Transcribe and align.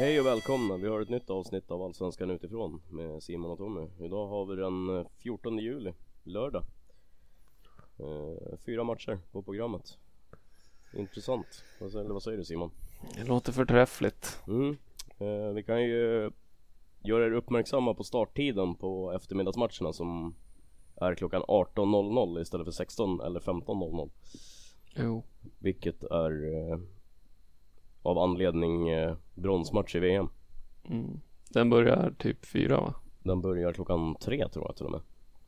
Hej 0.00 0.20
och 0.20 0.26
välkomna! 0.26 0.76
Vi 0.76 0.88
har 0.88 1.00
ett 1.00 1.08
nytt 1.08 1.30
avsnitt 1.30 1.70
av 1.70 1.82
Allsvenskan 1.82 2.30
utifrån 2.30 2.82
med 2.90 3.22
Simon 3.22 3.50
och 3.50 3.58
Tommy. 3.58 3.86
Idag 3.98 4.26
har 4.26 4.46
vi 4.46 4.56
den 4.56 4.98
eh, 4.98 5.06
14 5.18 5.58
juli, 5.58 5.92
lördag. 6.22 6.62
Eh, 7.98 8.58
fyra 8.66 8.84
matcher 8.84 9.18
på 9.32 9.42
programmet. 9.42 9.98
Intressant. 10.94 11.64
Eller 11.80 12.12
vad 12.12 12.22
säger 12.22 12.38
du 12.38 12.44
Simon? 12.44 12.70
Det 13.16 13.24
låter 13.24 13.52
förträffligt. 13.52 14.42
Mm. 14.46 14.76
Eh, 15.18 15.54
vi 15.54 15.62
kan 15.62 15.82
ju 15.82 16.30
göra 17.00 17.26
er 17.26 17.32
uppmärksamma 17.32 17.94
på 17.94 18.04
starttiden 18.04 18.74
på 18.74 19.12
eftermiddagsmatcherna 19.12 19.92
som 19.92 20.34
är 20.96 21.14
klockan 21.14 21.42
18.00 21.42 22.40
istället 22.42 22.64
för 22.64 22.72
16 22.72 23.20
eller 23.20 23.40
15.00. 23.40 24.10
Jo. 24.96 25.22
Vilket 25.58 26.04
är 26.04 26.54
eh, 26.54 26.78
av 28.02 28.18
anledning 28.18 28.88
eh, 28.88 29.14
bronsmatch 29.34 29.94
i 29.94 29.98
VM. 29.98 30.28
Mm. 30.88 31.20
Den 31.48 31.70
börjar 31.70 32.14
typ 32.18 32.46
fyra 32.46 32.80
va? 32.80 32.94
Den 33.22 33.40
börjar 33.40 33.72
klockan 33.72 34.14
tre 34.14 34.48
tror 34.48 34.66
jag 34.68 34.76
till 34.76 34.86
och 34.86 34.92
med. 34.92 35.00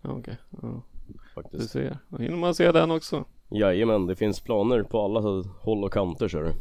Ja, 0.03 0.11
Okej. 0.11 0.37
Ja. 0.63 0.83
Du 1.07 1.19
Faktiskt. 1.35 1.71
ser. 1.71 1.99
Då 2.09 2.17
hinner 2.19 2.37
man 2.37 2.55
se 2.55 2.73
den 2.73 2.91
också. 2.91 3.25
Jajamän, 3.51 4.07
det 4.07 4.17
finns 4.17 4.41
planer 4.41 4.83
på 4.83 5.01
alla 5.05 5.21
håll 5.61 5.85
och 5.85 5.93
kanter 5.93 6.29
så 6.29 6.39
det 6.41 6.55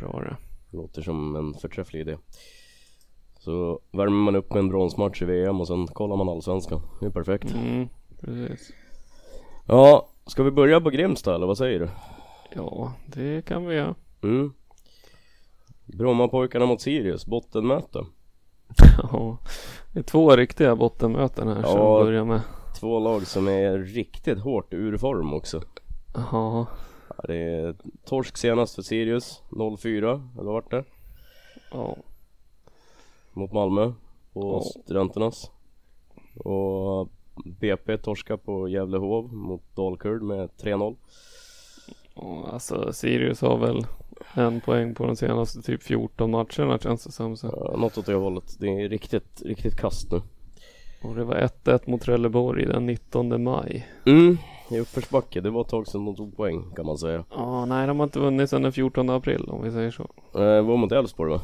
Bra 0.00 0.20
det. 0.20 0.36
låter 0.76 1.02
som 1.02 1.36
en 1.36 1.54
förträfflig 1.54 2.00
idé. 2.00 2.16
Så 3.38 3.80
värmer 3.92 4.16
man 4.24 4.36
upp 4.36 4.50
med 4.50 4.58
en 4.58 4.68
bronsmatch 4.68 5.22
i 5.22 5.24
VM 5.24 5.60
och 5.60 5.66
sen 5.66 5.86
kollar 5.86 6.16
man 6.16 6.28
allsvenskan. 6.28 6.80
Det 7.00 7.06
är 7.06 7.10
perfekt. 7.10 7.54
Mm. 7.54 7.88
Precis. 8.20 8.72
Ja, 9.66 10.08
ska 10.26 10.42
vi 10.42 10.50
börja 10.50 10.80
på 10.80 10.90
Grimsta 10.90 11.34
eller 11.34 11.46
vad 11.46 11.58
säger 11.58 11.80
du? 11.80 11.88
Ja, 12.54 12.92
det 13.06 13.44
kan 13.44 13.66
vi 13.66 13.74
göra. 13.74 13.94
Mm. 14.22 14.52
Brommapojkarna 15.86 16.66
mot 16.66 16.80
Sirius, 16.80 17.26
bottenmöte. 17.26 18.04
Ja. 19.12 19.38
Det 19.92 19.98
är 19.98 20.02
två 20.02 20.36
riktiga 20.36 20.76
bottenmöten 20.76 21.48
här 21.48 21.62
som 21.62 21.78
Ja. 21.80 21.98
vi 21.98 22.04
börjar 22.04 22.24
med. 22.24 22.40
Två 22.80 22.98
lag 22.98 23.26
som 23.26 23.48
är 23.48 23.78
riktigt 23.78 24.38
hårt 24.38 24.72
ur 24.74 24.96
form 24.98 25.34
också. 25.34 25.62
Ja. 26.14 26.66
Ja, 27.18 27.24
det 27.28 27.36
är 27.36 27.76
torsk 28.04 28.36
senast 28.36 28.74
för 28.74 28.82
Sirius, 28.82 29.42
0-4, 29.50 30.28
eller 30.40 30.50
vart 30.52 30.70
det? 30.70 30.84
Ja. 31.72 31.96
Mot 33.32 33.52
Malmö 33.52 33.92
på 34.32 34.62
Ja. 34.74 34.80
Studenternas. 34.82 35.50
Och 36.44 37.08
BP 37.44 37.98
torska 37.98 38.36
på 38.36 38.68
Gävlehov 38.68 39.32
mot 39.34 39.76
Dalkurd 39.76 40.22
med 40.22 40.48
3-0. 40.62 40.96
Och 42.14 42.52
alltså 42.52 42.92
Sirius 42.92 43.40
har 43.40 43.58
väl 43.58 43.86
en 44.34 44.60
poäng 44.60 44.94
på 44.94 45.06
de 45.06 45.16
senaste 45.16 45.62
typ 45.62 45.82
14 45.82 46.30
matcherna 46.30 46.78
känns 46.78 47.04
det 47.04 47.12
som. 47.12 47.36
Så. 47.36 47.46
Ja, 47.72 47.76
något 47.76 47.98
åt 47.98 48.06
det 48.06 48.14
hållet. 48.14 48.56
Det 48.60 48.66
är 48.68 48.88
riktigt, 48.88 49.42
riktigt 49.44 49.76
kast 49.76 50.12
nu. 50.12 50.22
Och 51.02 51.14
det 51.14 51.24
var 51.24 51.34
1-1 51.64 51.90
mot 51.90 52.00
Trelleborg 52.02 52.66
den 52.66 52.86
19 52.86 53.44
maj. 53.44 53.88
Mm, 54.06 54.38
i 54.70 54.78
uppförsbacke. 54.80 55.40
Det 55.40 55.50
var 55.50 55.60
ett 55.60 55.68
tag 55.68 55.86
sedan 55.86 56.04
de 56.04 56.16
tog 56.16 56.36
poäng 56.36 56.72
kan 56.76 56.86
man 56.86 56.98
säga. 56.98 57.24
Ja, 57.30 57.64
nej 57.64 57.86
de 57.86 57.98
har 57.98 58.04
inte 58.04 58.18
vunnit 58.18 58.50
sedan 58.50 58.62
den 58.62 58.72
14 58.72 59.10
april 59.10 59.44
om 59.48 59.62
vi 59.62 59.70
säger 59.70 59.90
så. 59.90 60.02
Eh, 60.34 60.62
var 60.66 60.76
mot 60.76 60.92
Elfsborg 60.92 61.30
va? 61.30 61.40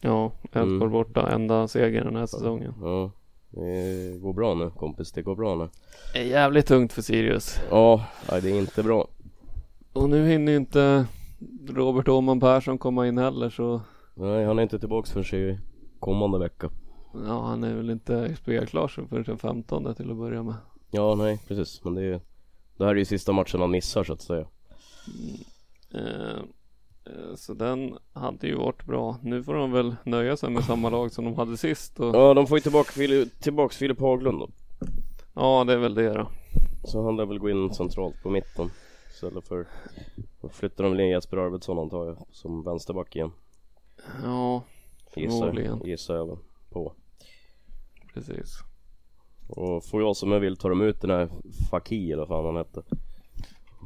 Ja, 0.00 0.32
Elfsborg 0.42 0.62
Mm. 0.76 0.90
borta, 0.92 1.30
enda 1.30 1.68
segern 1.68 2.04
den 2.04 2.16
här 2.16 2.26
säsongen. 2.26 2.74
Ja. 2.82 3.10
Det 3.50 4.18
går 4.20 4.32
bra 4.32 4.54
nu 4.54 4.70
kompis, 4.70 5.12
det 5.12 5.22
går 5.22 5.34
bra 5.36 5.54
nu. 5.54 5.68
Det 6.12 6.18
är 6.18 6.24
jävligt 6.24 6.66
tungt 6.66 6.92
för 6.92 7.02
Sirius. 7.02 7.60
Ja, 7.70 8.04
nej, 8.30 8.42
det 8.42 8.50
är 8.50 8.58
inte 8.58 8.82
bra. 8.82 9.08
Och 9.92 10.10
nu 10.10 10.28
hinner 10.28 10.56
inte 10.56 11.06
Robert 11.68 12.08
Åhman 12.08 12.40
Persson 12.40 12.78
komma 12.78 13.06
in 13.08 13.18
heller 13.18 13.50
så 13.50 13.80
Nej, 14.14 14.44
han 14.44 14.58
är 14.58 14.62
inte 14.62 14.78
tillbaks 14.78 15.12
förrän 15.12 15.40
i 15.40 15.58
kommande 16.00 16.38
vecka. 16.38 16.70
ja, 17.26 17.46
han 17.46 17.64
är 17.64 17.74
väl 17.74 17.90
inte 17.90 18.36
spelklar 18.36 18.88
så 18.88 19.06
förrän 19.06 19.22
den 19.22 19.38
15 19.38 19.94
till 19.94 20.10
att 20.10 20.16
börja 20.16 20.42
med. 20.42 20.54
Ja, 20.90 21.14
nej 21.14 21.40
precis. 21.48 21.84
Men 21.84 21.94
det 21.94 22.02
är 22.02 22.20
Det 22.76 22.84
här 22.84 22.90
är 22.90 22.94
ju 22.98 23.04
sista 23.04 23.32
matchen 23.32 23.60
han 23.60 23.70
missar 23.70 24.04
så 24.04 24.12
att 24.12 24.22
säga. 24.22 24.46
Eh, 25.94 26.38
eh, 27.04 27.34
så 27.36 27.54
den 27.54 27.98
hade 28.12 28.46
ju 28.46 28.54
varit 28.54 28.84
bra. 28.86 29.16
Nu 29.22 29.42
får 29.42 29.54
de 29.54 29.72
väl 29.72 29.96
nöja 30.04 30.36
sig 30.36 30.50
med 30.50 30.64
samma 30.64 30.90
lag 30.90 31.12
som 31.12 31.24
de 31.24 31.34
hade 31.34 31.56
sist 31.56 32.00
och 32.00 32.14
Ja, 32.16 32.34
de 32.34 32.46
får 32.46 32.58
ju 32.58 32.62
tillbaka, 32.62 32.92
tillbaks 33.40 33.76
Filip 33.76 34.00
Haglund 34.00 34.38
då. 34.38 34.48
ja, 35.34 35.64
det 35.64 35.72
är 35.72 35.78
väl 35.78 35.94
det 35.94 36.14
då. 36.14 36.28
Så 36.84 37.04
han 37.04 37.16
lär 37.16 37.26
väl 37.26 37.38
gå 37.38 37.50
in 37.50 37.74
centralt 37.74 38.22
på 38.22 38.30
mitten. 38.30 38.70
Istället 39.16 39.48
för 39.48 39.66
flyttar 40.50 40.84
de 40.84 40.92
väl 40.92 41.00
in 41.00 41.08
Jesper 41.08 41.36
Arvidsson 41.36 41.78
antar 41.78 42.06
jag 42.06 42.26
som 42.30 42.62
vänsterback 42.62 43.16
igen. 43.16 43.32
Ja, 44.24 44.62
Gissar, 45.14 45.38
förmodligen. 45.38 45.80
gissar 45.84 46.14
jag 46.16 46.26
väl 46.26 46.36
på. 46.70 46.92
Precis. 48.14 48.58
Och 49.48 49.84
får 49.84 50.02
jag 50.02 50.16
som 50.16 50.32
jag 50.32 50.40
vill 50.40 50.56
tar 50.56 50.68
de 50.70 50.80
ut 50.82 51.00
den 51.00 51.10
här 51.10 51.28
Faki 51.70 52.12
eller 52.12 52.26
vad 52.26 52.28
fan 52.28 52.44
han 52.44 52.56
hette. 52.56 52.82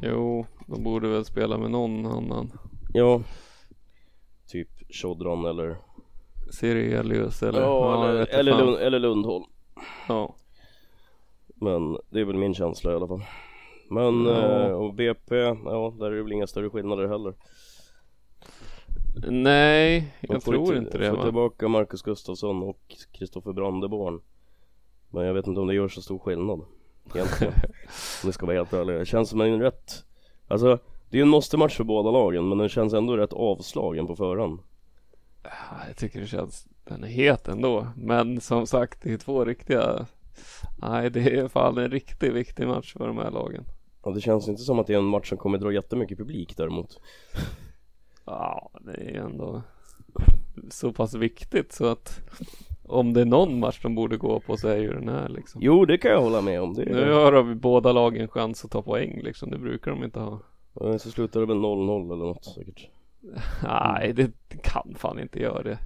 Jo, 0.02 0.46
de 0.66 0.82
borde 0.82 1.08
väl 1.08 1.24
spela 1.24 1.58
med 1.58 1.70
någon 1.70 2.06
annan. 2.06 2.52
Ja. 2.92 3.22
Typ 4.46 4.68
Chodron 4.94 5.44
eller 5.44 5.76
Sirelius 6.50 7.42
eller 7.42 7.60
Ja, 7.60 8.06
jag 8.06 8.10
eller, 8.10 8.26
eller. 8.38 8.58
Lund, 8.58 8.76
eller 8.76 8.98
Lundholm. 8.98 9.44
Ja, 10.08 10.34
Men 11.54 11.98
det 12.10 12.20
är 12.20 12.24
väl 12.24 12.36
min 12.36 12.54
känsla 12.54 12.92
i 12.92 12.94
alla 12.94 13.08
fall. 13.08 13.22
Men 13.90 14.24
Ja. 14.26 14.66
eh, 14.66 14.72
och 14.72 14.94
BP, 14.94 15.36
ja 15.64 15.94
där 15.98 16.06
är 16.06 16.16
det 16.16 16.22
väl 16.22 16.32
inga 16.32 16.46
större 16.46 16.70
skillnader 16.70 17.08
heller. 17.08 17.34
nej, 19.30 20.14
jag 20.20 20.42
får 20.42 20.54
ju 20.54 20.64
tror 20.64 20.76
inte 20.76 20.98
det 20.98 21.10
Får 21.10 21.16
va. 21.16 21.24
tillbaka 21.24 21.68
Marcus 21.68 22.02
Gustafsson 22.02 22.62
och 22.62 22.80
Kristoffer 23.12 23.52
Brandeborn. 23.52 24.20
Men 25.10 25.24
jag 25.26 25.34
vet 25.34 25.46
inte 25.46 25.60
om 25.60 25.66
det 25.66 25.74
gör 25.74 25.88
så 25.88 26.02
stor 26.02 26.18
skillnad. 26.18 26.60
Egentligen. 27.14 27.52
om 28.22 28.24
jag 28.24 28.34
ska 28.34 28.46
vara 28.46 28.56
helt 28.56 28.72
ärlig. 28.72 28.94
Det 28.98 29.06
känns 29.06 29.28
som 29.28 29.40
en 29.40 29.60
rätt, 29.60 30.04
alltså 30.48 30.78
det 31.10 31.16
är 31.16 31.18
ju 31.18 31.22
en 31.22 31.28
måste-match 31.28 31.76
för 31.76 31.84
båda 31.84 32.10
lagen 32.10 32.48
men 32.48 32.58
den 32.58 32.68
känns 32.68 32.92
ändå 32.94 33.16
rätt 33.16 33.32
avslagen 33.32 34.06
på 34.06 34.16
förhand. 34.16 34.60
Ja, 35.42 35.50
Jag 35.88 35.96
tycker 35.96 36.20
det 36.20 36.26
känns, 36.26 36.66
den 36.84 37.04
är 37.04 37.08
het 37.08 37.48
ändå. 37.48 37.86
Men 37.96 38.40
som 38.40 38.66
sagt, 38.66 39.02
det 39.02 39.12
är 39.12 39.18
två 39.18 39.44
riktiga 39.44 40.06
Nej, 40.78 41.10
det 41.10 41.38
är 41.38 41.48
fan 41.48 41.78
en 41.78 41.90
riktigt 41.90 42.32
viktig 42.32 42.66
match 42.66 42.92
för 42.92 43.06
de 43.06 43.18
här 43.18 43.30
lagen. 43.30 43.64
Och 44.00 44.14
det 44.14 44.20
känns 44.20 44.48
inte 44.48 44.62
som 44.62 44.78
att 44.78 44.86
det 44.86 44.94
är 44.94 44.98
en 44.98 45.04
match 45.04 45.28
som 45.28 45.38
kommer 45.38 45.58
dra 45.58 45.72
jättemycket 45.72 46.18
publik 46.18 46.56
däremot. 46.56 47.00
Ja, 48.24 48.70
det 48.80 48.92
är 48.92 49.20
ändå 49.20 49.62
så 50.70 50.92
pass 50.92 51.14
viktigt 51.14 51.72
så 51.72 51.86
att 51.86 52.20
om 52.82 53.12
det 53.12 53.20
är 53.20 53.24
någon 53.24 53.58
match 53.58 53.80
de 53.82 53.94
borde 53.94 54.16
gå 54.16 54.40
på 54.40 54.56
så 54.56 54.68
är 54.68 54.76
ju 54.76 54.92
den 54.92 55.08
här 55.08 55.28
liksom. 55.28 55.60
Jo 55.64 55.84
det 55.84 55.98
kan 55.98 56.10
jag 56.10 56.20
hålla 56.20 56.40
med 56.40 56.62
om. 56.62 56.74
Det 56.74 56.82
är 56.82 56.86
Nu 56.86 57.12
har 57.12 57.42
vi 57.42 57.54
båda 57.54 57.92
lagen 57.92 58.28
chans 58.28 58.64
att 58.64 58.70
ta 58.70 58.82
poäng 58.82 59.20
liksom. 59.22 59.50
Det 59.50 59.58
brukar 59.58 59.90
de 59.90 60.04
inte 60.04 60.20
ha. 60.20 60.40
Så 60.98 61.10
slutar 61.10 61.40
det 61.40 61.46
väl 61.46 61.56
0-0 61.56 62.12
eller 62.12 62.24
något 62.24 62.44
säkert. 62.44 62.88
Nej, 63.64 64.12
det 64.12 64.32
kan 64.62 64.94
fan 64.96 65.20
inte 65.20 65.40
göra 65.40 65.62
det. 65.62 65.78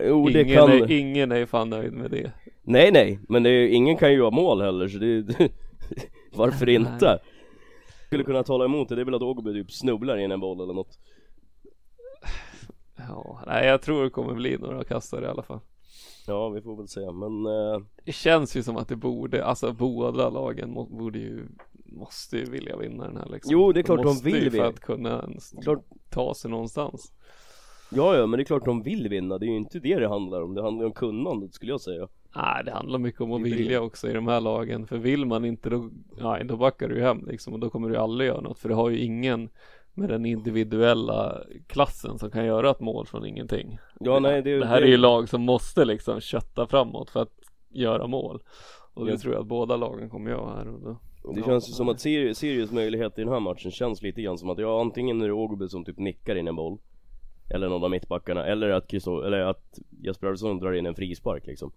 Jo 0.00 0.28
det 0.28 0.42
ingen, 0.42 0.56
kan 0.56 0.70
är, 0.70 0.90
ingen 0.90 1.32
är 1.32 1.46
fan 1.46 1.70
nöjd 1.70 1.92
med 1.92 2.10
det. 2.10 2.32
Nej 2.62 2.90
nej, 2.92 3.18
men 3.28 3.42
det 3.42 3.50
är, 3.50 3.68
ingen 3.68 3.96
kan 3.96 4.10
ju 4.10 4.18
göra 4.18 4.30
mål 4.30 4.62
heller 4.62 4.88
så 4.88 4.98
det, 4.98 5.22
det, 5.22 5.48
Varför 6.36 6.68
inte? 6.68 7.18
Skulle 8.06 8.24
kunna 8.24 8.42
tala 8.42 8.64
emot 8.64 8.88
det, 8.88 8.94
det 8.94 9.00
är 9.00 9.04
väl 9.04 9.14
att 9.14 9.22
Ågby 9.22 9.52
typ 9.52 9.72
snubblar 9.72 10.16
in 10.16 10.32
en 10.32 10.40
boll 10.40 10.60
eller 10.60 10.74
något 10.74 10.98
Ja, 12.96 13.40
nej 13.46 13.66
jag 13.66 13.82
tror 13.82 14.04
det 14.04 14.10
kommer 14.10 14.34
bli 14.34 14.58
några 14.58 14.84
kastare 14.84 15.24
i 15.24 15.28
alla 15.28 15.42
fall. 15.42 15.60
Ja 16.26 16.48
vi 16.48 16.62
får 16.62 16.76
väl 16.76 16.88
se 16.88 17.00
men 17.12 17.46
eh, 17.46 17.86
Det 18.04 18.12
känns 18.12 18.56
ju 18.56 18.62
som 18.62 18.76
att 18.76 18.88
det 18.88 18.96
borde, 18.96 19.44
alltså 19.44 19.72
båda 19.72 20.30
lagen 20.30 20.70
må, 20.70 20.84
borde 20.86 21.18
ju, 21.18 21.48
måste 21.86 22.36
ju 22.38 22.44
vilja 22.44 22.76
vinna 22.76 23.04
den 23.06 23.16
här 23.16 23.28
liksom. 23.28 23.52
Jo, 23.52 23.72
det 23.72 23.80
är 23.80 23.82
klart 23.82 23.98
de 23.98 24.06
måste 24.06 24.24
vill 24.24 24.34
ju 24.44 24.50
för 24.50 24.50
vinna. 24.50 24.66
att 24.68 24.80
kunna 24.80 25.22
ens 25.22 25.54
Klart. 25.62 25.84
ta 26.10 26.34
sig 26.34 26.50
någonstans. 26.50 27.12
Ja 27.94 28.16
ja 28.16 28.26
men 28.26 28.38
det 28.38 28.42
är 28.42 28.44
klart 28.44 28.64
de 28.64 28.82
vill 28.82 29.08
vinna, 29.08 29.38
det 29.38 29.46
är 29.46 29.50
ju 29.50 29.56
inte 29.56 29.78
det 29.78 29.98
det 29.98 30.08
handlar 30.08 30.42
om 30.42 30.54
Det 30.54 30.62
handlar 30.62 30.86
om 30.86 30.92
kunnandet 30.92 31.54
skulle 31.54 31.72
jag 31.72 31.80
säga 31.80 32.08
Nej, 32.36 32.64
det 32.64 32.70
handlar 32.72 32.98
mycket 32.98 33.20
om 33.20 33.32
att 33.32 33.44
Det 33.44 33.50
vilja 33.50 33.82
också 33.82 34.08
i 34.10 34.12
de 34.12 34.28
här 34.28 34.40
lagen. 34.40 34.86
För 34.86 34.98
vill 34.98 35.26
man 35.26 35.44
inte 35.44 35.70
då, 35.70 35.90
nej, 36.20 36.44
då 36.44 36.56
backar 36.56 36.88
du 36.88 37.02
hem 37.02 37.26
liksom 37.26 37.52
och 37.52 37.60
då 37.60 37.70
kommer 37.70 37.88
du 37.88 37.96
aldrig 37.96 38.28
göra 38.28 38.40
något. 38.40 38.58
För 38.58 38.68
du 38.68 38.74
har 38.74 38.90
ju 38.90 38.98
ingen 38.98 39.48
med 39.94 40.08
den 40.08 40.26
individuella 40.26 41.40
klassen 41.66 42.18
som 42.18 42.30
kan 42.30 42.46
göra 42.46 42.70
ett 42.70 42.80
mål 42.80 43.06
från 43.06 43.26
ingenting. 43.26 43.78
Ja 44.00 44.18
nej 44.18 44.42
det, 44.42 44.58
Det 44.58 44.66
här 44.66 44.82
är 44.82 44.86
ju 44.86 44.96
lag 44.96 45.28
som 45.28 45.42
måste 45.42 45.84
liksom 45.84 46.20
kötta 46.20 46.66
framåt 46.66 47.10
för 47.10 47.22
att 47.22 47.32
göra 47.70 48.06
mål. 48.06 48.42
Och 48.94 49.06
det 49.06 49.12
Ja. 49.12 49.18
tror 49.18 49.34
jag 49.34 49.40
att 49.40 49.46
båda 49.48 49.76
lagen 49.76 50.10
kommer 50.10 50.30
göra 50.30 50.54
här 50.56 50.68
och 50.68 50.80
då. 50.80 50.98
Det 51.34 51.40
Ja, 51.40 51.46
känns 51.46 51.68
ju 51.68 51.72
som 51.72 51.88
att 51.88 52.00
Sirius, 52.00 52.38
Sirius 52.38 52.72
möjlighet 52.72 53.18
i 53.18 53.22
den 53.22 53.32
här 53.32 53.40
matchen 53.40 53.70
känns 53.70 54.02
lite 54.02 54.22
grann 54.22 54.38
som 54.38 54.50
att 54.50 54.58
ja 54.58 54.80
antingen 54.80 55.22
är 55.22 55.26
det 55.26 55.32
Ågby 55.32 55.68
som 55.68 55.84
typ 55.84 55.98
nickar 55.98 56.36
in 56.36 56.48
en 56.48 56.56
boll 56.56 56.78
Eller 57.48 57.68
någon 57.68 57.84
av 57.84 57.90
mittbackarna, 57.90 58.46
eller 58.46 58.70
att, 58.70 58.88
Christo- 58.88 59.26
eller 59.26 59.38
att 59.40 59.78
Jesper 60.02 60.26
Arvidsson 60.26 60.58
drar 60.58 60.72
in 60.72 60.86
en 60.86 60.94
frispark 60.94 61.46
liksom 61.46 61.72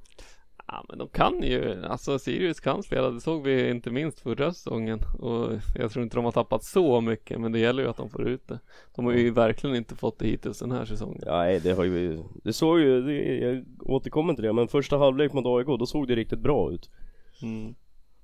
Ja 0.67 0.85
men 0.89 0.97
de 0.97 1.07
kan 1.07 1.43
ju, 1.43 1.85
alltså 1.85 2.19
Sirius 2.19 2.59
kan 2.59 2.83
spela, 2.83 3.09
det 3.09 3.21
såg 3.21 3.43
vi 3.43 3.69
inte 3.69 3.91
minst 3.91 4.19
förra 4.19 4.53
säsongen 4.53 4.99
och 5.19 5.51
jag 5.75 5.91
tror 5.91 6.03
inte 6.03 6.17
de 6.17 6.25
har 6.25 6.31
tappat 6.31 6.63
så 6.63 7.01
mycket 7.01 7.41
men 7.41 7.51
det 7.51 7.59
gäller 7.59 7.83
ju 7.83 7.89
att 7.89 7.97
de 7.97 8.09
får 8.09 8.27
ut 8.27 8.47
det. 8.47 8.59
De 8.95 9.05
har 9.05 9.13
ju 9.13 9.31
verkligen 9.31 9.75
inte 9.75 9.95
fått 9.95 10.19
det 10.19 10.27
hittills 10.27 10.59
den 10.59 10.71
här 10.71 10.85
säsongen. 10.85 11.23
Nej 11.25 11.59
det 11.59 11.71
har 11.71 11.83
ju, 11.83 12.23
det 12.43 12.53
såg 12.53 12.79
ju, 12.79 13.01
det, 13.01 13.37
jag 13.37 13.65
återkommer 13.79 14.33
till 14.33 14.43
det 14.43 14.53
men 14.53 14.67
första 14.67 14.97
halvlek 14.97 15.33
mot 15.33 15.45
AIK 15.45 15.79
då 15.79 15.85
såg 15.85 16.07
det 16.07 16.15
riktigt 16.15 16.39
bra 16.39 16.71
ut 16.71 16.89
Mm. 17.43 17.75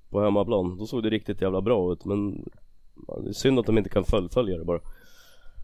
På 0.09 0.21
hemmaplan, 0.21 0.77
då 0.77 0.85
såg 0.85 1.03
det 1.03 1.09
riktigt 1.09 1.41
jävla 1.41 1.61
bra 1.61 1.93
ut 1.93 2.05
men 2.05 2.49
Det 3.23 3.29
är 3.29 3.33
synd 3.33 3.59
att 3.59 3.65
de 3.65 3.77
inte 3.77 3.89
kan 3.89 4.03
fullfölja 4.03 4.57
det 4.57 4.65
bara 4.65 4.79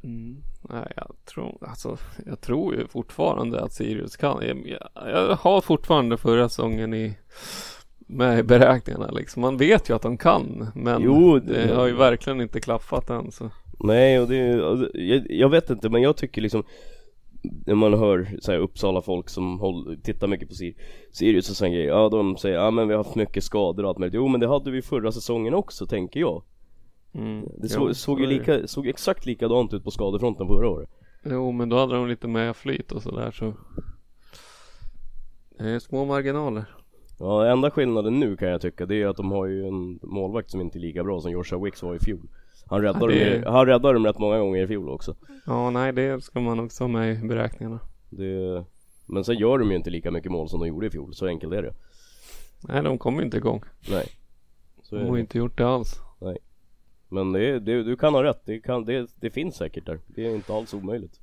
Mm. 0.04 0.38
Nej 0.70 0.92
jag 0.96 1.12
tror, 1.26 1.58
alltså 1.62 1.98
jag 2.26 2.42
tror 2.42 2.76
ju 2.76 2.88
fortfarande 2.88 3.62
att 3.62 3.74
Sirius 3.74 4.18
kan. 4.18 4.42
Jag, 4.48 4.68
jag, 4.68 5.12
jag 5.12 5.36
har 5.36 5.62
fortfarande 5.62 6.18
förra 6.18 6.50
säsongen 6.50 6.94
i 6.94 7.18
med 8.12 8.40
i 8.40 8.44
beräkningarna 8.44 9.12
liksom. 9.12 9.42
Man 9.42 9.58
vet 9.58 9.90
ju 9.90 9.96
att 9.96 10.02
de 10.02 10.18
kan 10.18 10.68
men 10.76 11.02
Jo, 11.02 11.40
det, 11.40 11.54
det- 11.68 11.76
har 11.76 11.88
ju 11.88 11.94
verkligen 11.96 12.42
inte 12.42 12.60
klaffat 12.62 13.10
än 13.10 13.32
så. 13.32 13.50
Nej 13.80 14.20
och 14.20 14.28
det, 14.28 14.66
alltså, 14.70 14.98
jag, 14.98 15.26
jag 15.30 15.50
vet 15.50 15.70
inte 15.70 15.90
men 15.90 16.02
jag 16.02 16.18
tycker 16.18 16.42
liksom 16.42 16.64
När 17.42 17.76
man 17.76 17.94
hör 17.94 18.28
så 18.42 18.52
här, 18.52 18.60
Uppsala 18.60 19.02
folk 19.02 19.30
som 19.30 19.60
håller, 19.60 19.96
tittar 19.96 20.28
mycket 20.28 20.48
på 20.48 20.54
Sir- 20.54 20.74
Sirius 21.12 21.50
och 21.50 21.56
sån 21.56 21.72
grej 21.72 21.86
Ja 21.86 22.10
de 22.10 22.38
säger 22.38 22.56
ja 22.56 22.72
men 22.72 22.88
vi 22.88 22.94
har 22.94 23.04
haft 23.04 23.16
mycket 23.16 23.44
skador 23.44 23.84
och 23.84 23.90
allt 23.90 23.98
möjligt 23.98 24.16
Jo 24.16 24.28
men 24.28 24.40
det 24.40 24.48
hade 24.48 24.72
vi 24.72 24.82
förra 24.82 25.12
säsongen 25.12 25.54
också 25.54 25.86
tänker 25.86 26.20
jag 26.20 26.44
Mm. 27.14 27.42
Det 27.42 27.50
Jo, 27.62 27.68
så, 27.68 27.88
så 27.88 27.94
såg 27.94 28.20
ju 28.22 28.26
lika, 28.28 28.68
såg 28.68 28.88
exakt 28.88 29.26
likadant 29.26 29.74
ut 29.74 29.84
på 29.84 29.92
skadefronten 29.92 30.48
förra 30.48 30.70
året 30.70 30.90
Jo 31.24 31.52
men 31.52 31.70
då 31.70 31.78
hade 31.78 31.96
de 31.96 32.08
lite 32.08 32.28
mer 32.28 32.54
flyt 32.54 32.92
och 32.92 33.04
sådär 33.04 33.32
så. 33.32 33.54
Det 35.58 35.70
är 35.70 35.80
små 35.80 36.06
marginaler. 36.06 36.66
Ja 37.20 37.46
enda 37.52 37.72
skillnaden 37.72 38.20
nu 38.20 38.38
kan 38.38 38.50
jag 38.50 38.62
tycka 38.62 38.86
det 38.86 39.02
är 39.02 39.08
att 39.08 39.18
de 39.18 39.32
har 39.32 39.46
ju 39.46 39.68
en 39.68 40.00
målvakt 40.04 40.52
som 40.52 40.62
inte 40.62 40.78
är 40.78 40.80
lika 40.80 41.04
bra 41.04 41.22
som 41.22 41.32
Joshua 41.32 41.60
Wicks 41.64 41.84
var 41.84 41.96
i 41.96 42.00
fjol 42.00 42.28
Han 42.66 42.82
räddade, 42.82 43.16
Ja, 43.16 43.26
det- 43.30 43.40
dem, 43.40 43.54
han 43.54 43.66
räddade 43.66 43.94
dem 43.94 44.06
rätt 44.06 44.20
många 44.20 44.40
gånger 44.40 44.64
i 44.64 44.68
fjol 44.68 44.90
också 44.90 45.16
Ja 45.46 45.70
nej 45.70 45.94
det 45.94 46.24
ska 46.24 46.40
man 46.40 46.60
också 46.60 46.84
ha 46.84 46.88
med 46.88 47.16
i 47.24 47.28
beräkningarna. 47.28 47.80
det, 48.10 48.64
Men 49.06 49.24
sen 49.24 49.38
gör 49.38 49.58
de 49.58 49.70
ju 49.70 49.76
inte 49.76 49.90
lika 49.90 50.12
mycket 50.12 50.32
mål 50.32 50.50
som 50.50 50.60
de 50.60 50.68
gjorde 50.68 50.88
i 50.88 50.90
fjol, 50.90 51.14
så 51.14 51.26
enkelt 51.28 51.54
är 51.54 51.62
det 51.62 51.74
Nej 52.62 52.84
de 52.84 52.98
kommer 52.98 53.24
inte 53.24 53.38
igång. 53.38 53.62
Nej 53.92 54.06
så 54.84 54.96
De 54.96 55.02
det. 55.04 55.10
har 55.10 55.18
inte 55.18 55.38
gjort 55.38 55.58
det 55.58 55.68
alls. 55.68 55.96
Men 57.10 57.32
det, 57.32 57.60
det, 57.60 57.84
du 57.84 57.96
kan 57.96 58.14
ha 58.14 58.24
rätt, 58.24 58.42
det, 58.46 58.60
kan, 58.60 58.86
det, 58.86 59.10
det 59.16 59.30
finns 59.30 59.56
säkert 59.56 59.86
där. 59.86 60.00
Det 60.08 60.26
är 60.26 60.36
inte 60.36 60.54
alls 60.54 60.74
omöjligt. 60.74 61.20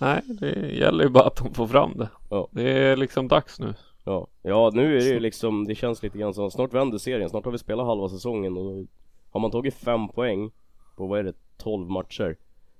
Nej 0.00 0.22
det 0.26 0.74
gäller 0.74 1.04
ju 1.04 1.10
bara 1.10 1.24
att 1.24 1.36
de 1.36 1.54
får 1.54 1.66
fram 1.66 1.96
det. 1.96 2.08
Ja. 2.30 2.48
Det 2.50 2.70
är 2.70 2.96
liksom 2.96 3.28
dags 3.28 3.60
nu. 3.60 3.74
Ja, 4.04 4.26
ja 4.42 4.70
nu 4.74 4.96
är 4.96 5.00
det 5.00 5.08
ju 5.08 5.20
liksom, 5.20 5.64
det 5.64 5.74
känns 5.74 6.02
lite 6.02 6.18
grann 6.18 6.34
som, 6.34 6.50
snart 6.50 6.74
vänder 6.74 6.98
serien, 6.98 7.30
snart 7.30 7.44
har 7.44 7.52
vi 7.52 7.58
spelat 7.58 7.86
halva 7.86 8.08
säsongen 8.08 8.56
och 8.56 8.86
har 9.30 9.40
man 9.40 9.50
tagit 9.50 9.74
fem 9.74 10.08
poäng 10.08 10.50
på 10.96 11.06
vad 11.06 11.18
är 11.18 11.24
det, 11.24 11.34
12 11.56 11.90
matcher. 11.90 12.36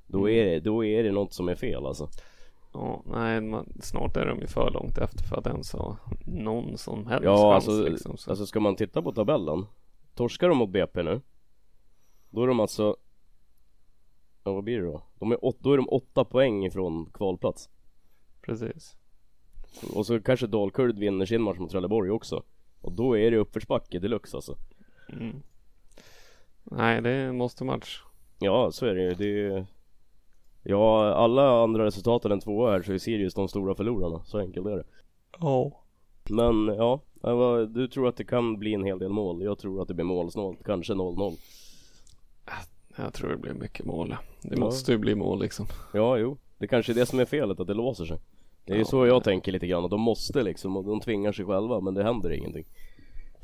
Då 0.06 0.30
är 0.30 0.44
det, 0.44 0.60
då 0.60 0.84
är 0.84 1.02
det 1.02 1.12
något 1.12 1.32
som 1.32 1.48
är 1.48 1.54
fel 1.54 1.86
alltså. 1.86 2.08
Ja, 2.72 3.02
nej, 3.06 3.40
man, 3.40 3.72
snart 3.80 4.16
är 4.16 4.26
de 4.26 4.40
ju 4.40 4.46
för 4.46 4.70
långt 4.70 4.98
efter 4.98 5.24
för 5.24 5.36
att 5.36 5.46
ens 5.46 5.72
ha 5.72 5.96
någon 6.26 6.78
som 6.78 7.06
helst 7.06 7.24
Ja 7.24 7.52
chans 7.52 7.68
alltså, 7.68 7.90
liksom. 7.90 8.16
Så. 8.16 8.30
alltså 8.30 8.46
ska 8.46 8.60
man 8.60 8.76
titta 8.76 9.02
på 9.02 9.12
tabellen 9.12 9.66
Torskar 10.14 10.48
de 10.48 10.58
mot 10.58 10.70
BP 10.70 11.02
nu 11.02 11.20
Då 12.30 12.42
är 12.42 12.46
de 12.46 12.60
alltså 12.60 12.96
Ja 14.44 14.52
vad 14.52 14.64
blir 14.64 14.78
det 14.78 14.86
då? 14.86 15.02
De 15.18 15.32
är 15.32 15.44
åt, 15.44 15.60
då 15.60 15.72
är 15.72 15.76
de 15.76 15.88
åtta 15.88 16.24
poäng 16.24 16.66
ifrån 16.66 17.10
kvalplats 17.14 17.70
Precis. 18.42 18.96
Och 19.94 20.06
så 20.06 20.20
kanske 20.20 20.46
Dalkurd 20.46 20.98
vinner 20.98 21.26
sin 21.26 21.42
match 21.42 21.58
mot 21.58 21.70
Trelleborg 21.70 22.10
också 22.10 22.42
Och 22.80 22.92
då 22.92 23.18
är 23.18 23.30
det 23.30 23.36
uppförsbacke 23.36 23.98
deluxe 23.98 24.36
alltså 24.36 24.56
Mm. 25.12 25.42
Nej, 26.64 27.02
det 27.02 27.10
är 27.10 27.28
en 27.28 27.36
måste-match. 27.36 28.02
Ja 28.38 28.70
så 28.72 28.86
är 28.86 28.94
det 28.94 29.02
ju, 29.02 29.14
det 29.14 29.46
är 29.46 29.66
Ja 30.62 31.14
alla 31.14 31.62
andra 31.62 31.84
resultat 31.84 32.24
än 32.24 32.40
tvåa 32.40 32.70
här 32.70 32.82
så 32.82 32.92
är 32.92 32.98
Sirius 32.98 33.34
de 33.34 33.48
stora 33.48 33.74
förlorarna, 33.74 34.24
så 34.24 34.38
enkelt 34.38 34.66
är 34.66 34.76
det 34.76 34.84
Ja. 35.40 35.84
Men 36.30 36.66
ja, 36.66 37.00
du 37.68 37.88
tror 37.88 38.08
att 38.08 38.16
det 38.16 38.24
kan 38.24 38.58
bli 38.58 38.74
en 38.74 38.84
hel 38.84 38.98
del 38.98 39.08
mål 39.08 39.42
Jag 39.42 39.58
tror 39.58 39.82
att 39.82 39.88
det 39.88 39.94
blir 39.94 40.04
målsnålt, 40.04 40.64
kanske 40.64 40.92
0-0 40.92 41.36
Jag 42.96 43.14
tror 43.14 43.30
det 43.30 43.36
blir 43.36 43.52
mycket 43.54 43.86
mål. 43.86 44.16
Det 44.42 44.48
Ja. 44.54 44.60
måste 44.60 44.92
ju 44.92 44.98
bli 44.98 45.14
mål 45.14 45.40
liksom. 45.40 45.66
Ja 45.94 46.16
jo, 46.18 46.36
det 46.58 46.66
kanske 46.66 46.92
är 46.92 46.94
det 46.94 47.06
som 47.06 47.20
är 47.20 47.24
felet, 47.24 47.60
att 47.60 47.66
det 47.66 47.74
låser 47.74 48.04
sig 48.04 48.18
Det 48.64 48.72
är 48.72 48.76
ju 48.76 48.82
Ja. 48.82 48.86
så 48.86 49.06
jag 49.06 49.24
tänker 49.24 49.52
lite 49.52 49.66
grann, 49.66 49.84
att 49.84 49.90
de 49.90 50.00
måste 50.00 50.42
liksom 50.42 50.76
och 50.76 50.84
de 50.84 51.00
tvingar 51.00 51.32
sig 51.32 51.44
själva 51.44 51.80
men 51.80 51.94
det 51.94 52.02
händer 52.04 52.30
ingenting 52.30 52.64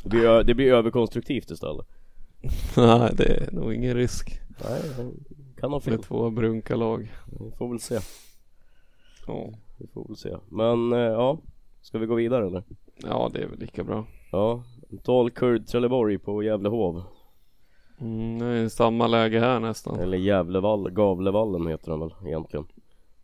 Det 0.03 0.09
blir, 0.09 0.43
det 0.45 0.55
blir 0.55 0.73
överkonstruktivt 0.73 1.51
istället 1.51 1.87
Nej, 2.77 3.11
det 3.17 3.25
är 3.25 3.53
nog 3.53 3.75
ingen 3.75 3.95
risk. 3.95 4.41
Nej, 4.65 4.81
kan 5.61 5.73
ha 5.73 5.81
fel, 5.81 5.93
Med 5.95 6.03
två 6.03 6.31
brunka 6.31 6.77
lag. 6.77 7.13
vi 7.41 7.51
får 7.59 7.69
väl 7.69 7.81
se 7.81 7.99
Ja. 9.27 9.51
Vi 9.79 9.87
får 9.87 10.07
väl 10.09 10.17
se 10.17 10.37
Men 10.49 10.93
eh, 10.93 10.99
ja, 10.99 11.39
ska 11.83 11.99
vi 11.99 12.07
gå 12.07 12.15
vidare 12.15 12.47
eller? 12.47 12.63
ja, 12.97 13.31
det 13.35 13.43
är 13.43 13.47
väl 13.47 13.59
lika 13.59 13.85
bra. 13.85 14.07
Ja, 14.33 14.63
Dalkurd 15.05 15.67
Trelleborg 15.67 16.19
på 16.19 16.43
Gävlehov 16.43 17.03
Mm, 18.01 18.39
det 18.39 18.45
är 18.47 18.69
samma 18.69 19.07
läge 19.07 19.41
här 19.41 19.61
nästan. 19.61 20.01
Eller 20.01 20.19
Gävlevall, 20.19 20.91
Gavlevallen 20.91 21.67
heter 21.67 21.91
den 21.91 22.01
väl 22.01 22.11
egentligen 22.27 22.67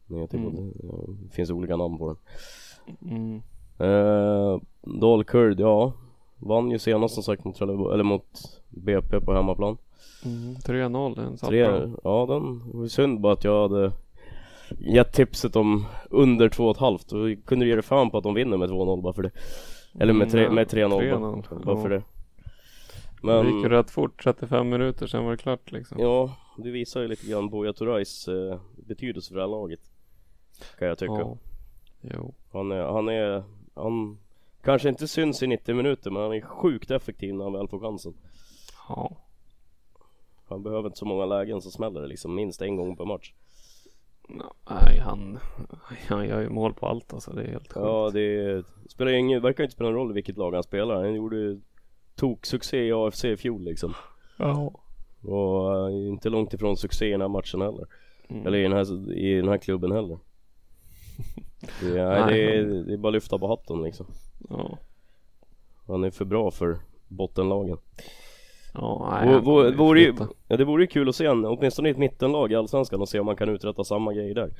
Den 0.06 0.18
heter 0.18 0.38
Mm. 0.38 0.72
det 1.28 1.34
finns 1.34 1.50
olika 1.50 1.76
namn 1.76 1.98
på 1.98 2.06
den 2.06 2.16
Mm. 3.10 3.42
eh, 3.78 4.60
Dalkurd, 5.00 5.60
ja 5.60 5.92
Vann 6.38 6.70
ju 6.70 6.78
senast 6.78 7.14
som 7.14 7.22
sagt 7.22 7.44
mot 7.44 7.56
Trelleborg, 7.56 7.94
eller 7.94 8.04
mot 8.04 8.60
BP 8.68 9.20
på 9.20 9.32
hemmaplan 9.32 9.76
Mm. 10.24 10.54
3-0, 10.56 11.14
den 11.14 11.36
satt 11.38 11.50
bra. 11.50 11.88
ja 12.04 12.26
den 12.28 12.62
var 12.80 12.86
synd 12.86 13.20
bara 13.20 13.32
att 13.32 13.44
jag 13.44 13.68
hade 13.68 13.92
gett 14.78 15.12
tipset 15.12 15.56
om 15.56 15.86
under 16.10 16.48
2,5 16.48 17.04
Då 17.36 17.42
kunde 17.46 17.64
du 17.64 17.68
ge 17.68 17.74
dig 17.74 17.82
fan 17.82 18.10
på 18.10 18.18
att 18.18 18.24
de 18.24 18.34
vinner 18.34 18.56
med 18.56 18.68
2-0 18.70 19.02
bara 19.02 19.12
för 19.12 19.22
det 19.22 19.30
Eller 20.00 20.12
med, 20.12 20.30
tre, 20.30 20.42
Mm, 20.42 20.54
med 20.54 20.68
3-0 20.68 20.90
bara, 20.90 21.00
3-0, 21.42 21.64
bara 21.64 21.76
för 21.82 21.90
ja. 21.90 22.00
Det 23.22 23.42
Det 23.42 23.44
gick 23.44 23.54
ju 23.54 23.60
Men 23.62 23.70
rätt 23.70 23.90
fort, 23.90 24.22
35 24.22 24.68
minuter 24.68 25.06
sen 25.06 25.24
var 25.24 25.30
det 25.30 25.36
klart 25.36 25.72
liksom. 25.72 25.98
ja, 26.00 26.36
det 26.56 26.70
visar 26.70 27.00
ju 27.00 27.08
lite 27.08 27.26
grann 27.26 27.50
Buya 27.50 27.72
Turais 27.72 28.28
eh, 28.28 28.60
betydelse 28.76 29.28
för 29.28 29.36
det 29.36 29.42
här 29.42 29.48
laget 29.48 29.80
Kan 30.78 30.88
jag 30.88 30.98
tycka 30.98 31.12
Ja. 31.12 31.38
Jo. 32.00 32.34
Han 32.52 32.72
är, 32.72 32.82
han 32.82 33.08
är, 33.08 33.44
han 33.74 34.18
kanske 34.62 34.88
inte 34.88 35.08
syns 35.08 35.42
i 35.42 35.46
90 35.46 35.74
minuter 35.74 36.10
men 36.10 36.22
han 36.22 36.32
är 36.32 36.40
sjukt 36.40 36.90
effektiv 36.90 37.34
när 37.34 37.44
han 37.44 37.52
väl 37.52 37.68
får 37.68 37.80
chansen 37.80 38.14
Ja. 38.88 39.16
Han 40.48 40.62
behöver 40.62 40.86
inte 40.86 40.98
så 40.98 41.04
många 41.06 41.26
lägen 41.26 41.62
så 41.62 41.70
smäller 41.70 42.00
det 42.00 42.06
liksom 42.06 42.34
minst 42.34 42.62
en 42.62 42.76
gång 42.76 42.96
per 42.96 43.04
match 43.04 43.32
Nej, 44.70 44.98
han, 44.98 45.38
han 46.08 46.28
gör 46.28 46.40
ju 46.40 46.48
mål 46.48 46.74
på 46.74 46.86
allt 46.86 47.12
alltså. 47.12 47.32
Det 47.32 47.42
är 47.42 47.46
helt 47.46 47.72
sjukt. 47.72 47.86
Ja 47.86 48.10
det 48.12 48.64
spelar 48.88 49.12
ingen, 49.12 49.42
verkar 49.42 49.64
inte 49.64 49.74
spela 49.74 49.90
någon 49.90 49.98
roll 49.98 50.12
vilket 50.12 50.36
lag 50.36 50.54
han 50.54 50.62
spelar 50.62 50.94
Han 50.94 51.14
gjorde 51.14 51.60
tok 52.20 52.46
succé 52.46 52.86
i 52.86 52.92
AFC 52.92 53.24
i 53.24 53.36
fjol 53.36 53.64
liksom 53.64 53.94
Ja. 54.36 54.72
Och 55.22 55.86
uh, 55.88 56.08
inte 56.08 56.28
långt 56.28 56.54
ifrån 56.54 56.76
succé 56.76 57.06
i 57.08 57.10
den 57.10 57.20
här 57.20 57.28
matchen 57.28 57.60
heller 57.60 57.86
Mm. 58.30 58.46
Eller 58.46 58.58
i 58.58 58.62
den 58.62 58.72
här, 58.72 59.12
i 59.12 59.34
den 59.34 59.48
här 59.48 59.58
klubben 59.58 59.92
heller 59.92 60.18
nej, 61.82 61.92
det, 61.92 62.56
är, 62.56 62.64
det 62.64 62.92
är 62.92 62.96
bara 62.96 63.10
lyfta 63.10 63.38
på 63.38 63.48
hatten 63.48 63.82
liksom 63.82 64.06
Ja. 64.48 64.78
Han 65.86 66.04
är 66.04 66.10
för 66.10 66.24
bra 66.24 66.50
för 66.50 66.78
bottenlagen 67.08 67.78
Ja, 68.74 69.08
nej, 69.10 69.42
kommer 69.42 69.64
ju 69.64 69.76
vore 69.76 70.00
ju, 70.00 70.14
ja, 70.48 70.56
det 70.56 70.64
vore 70.64 70.82
ju 70.82 70.86
kul 70.86 71.08
att 71.08 71.16
se 71.16 71.26
en, 71.26 71.44
åtminstone 71.44 71.88
i 71.88 71.92
ett 71.92 71.98
mittenlag 71.98 72.52
i 72.52 72.54
Allsvenskan 72.54 73.00
och 73.00 73.08
se 73.08 73.20
om 73.20 73.26
man 73.26 73.36
kan 73.36 73.48
uträtta 73.48 73.84
samma 73.84 74.12
grejer 74.12 74.34
där. 74.34 74.54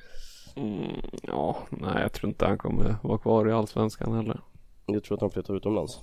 Mm, 0.56 0.92
ja, 1.22 1.56
nej 1.70 2.02
jag 2.02 2.12
tror 2.12 2.28
inte 2.28 2.46
han 2.46 2.58
kommer 2.58 2.96
vara 3.02 3.18
kvar 3.18 3.48
i 3.48 3.52
Allsvenskan 3.52 4.14
heller. 4.14 4.40
Jag 4.86 5.04
tror 5.04 5.14
att 5.16 5.20
han 5.20 5.30
flyttar 5.30 5.56
utomlands. 5.56 6.00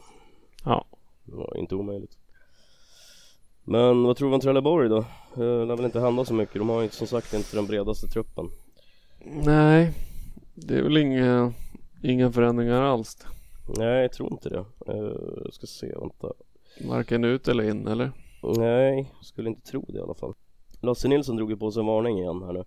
Ja. 0.65 0.85
Ja, 1.31 1.53
inte 1.55 1.75
omöjligt. 1.75 2.17
Men 3.63 4.03
vad 4.03 4.17
tror 4.17 4.29
vi 4.29 4.35
om 4.35 4.41
Trelleborg 4.41 4.89
då? 4.89 4.97
Eh, 4.97 5.05
Det 5.35 5.65
lär 5.65 5.75
väl 5.75 5.85
inte 5.85 5.99
hända 5.99 6.25
så 6.25 6.33
mycket. 6.33 6.55
De 6.55 6.69
har 6.69 6.81
ju 6.81 6.89
som 6.89 7.07
sagt 7.07 7.33
inte 7.33 7.55
den 7.57 7.65
bredaste 7.65 8.07
truppen. 8.07 8.49
Nej, 9.25 9.93
det 10.55 10.75
är 10.77 10.83
väl 10.83 10.97
inga, 10.97 11.53
inga 12.03 12.31
förändringar 12.31 12.81
alls. 12.81 13.17
Nej, 13.77 14.01
jag 14.01 14.11
tror 14.13 14.31
inte 14.31 14.49
det. 14.49 14.65
Eh, 14.87 15.15
Jag 15.43 15.53
ska 15.53 15.67
se, 15.67 15.95
vänta. 15.99 16.31
Varken 16.87 17.23
ut 17.23 17.47
eller 17.47 17.63
in 17.69 17.87
eller? 17.87 18.11
Nej, 18.57 19.11
skulle 19.21 19.49
inte 19.49 19.61
tro 19.71 19.85
det 19.87 19.97
i 19.97 20.01
alla 20.01 20.13
fall. 20.13 20.33
Lasse 20.81 21.07
Nilsson 21.07 21.35
drog 21.35 21.49
ju 21.49 21.57
på 21.57 21.71
sig 21.71 21.79
en 21.79 21.85
varning 21.85 22.19
igen 22.19 22.43
här 22.43 22.53
nu. 22.53 22.63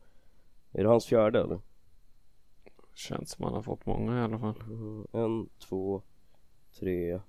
Är 0.72 0.82
det 0.82 0.88
hans 0.88 1.06
fjärde 1.06 1.40
eller? 1.40 1.58
Känns 2.94 3.30
som 3.30 3.44
han 3.44 3.54
har 3.54 3.62
fått 3.62 3.86
många 3.86 4.20
i 4.20 4.24
alla 4.24 4.38
fall. 4.38 4.54
Mm, 4.66 5.06
En, 5.12 5.48
två, 5.68 6.02
tre, 6.80 7.20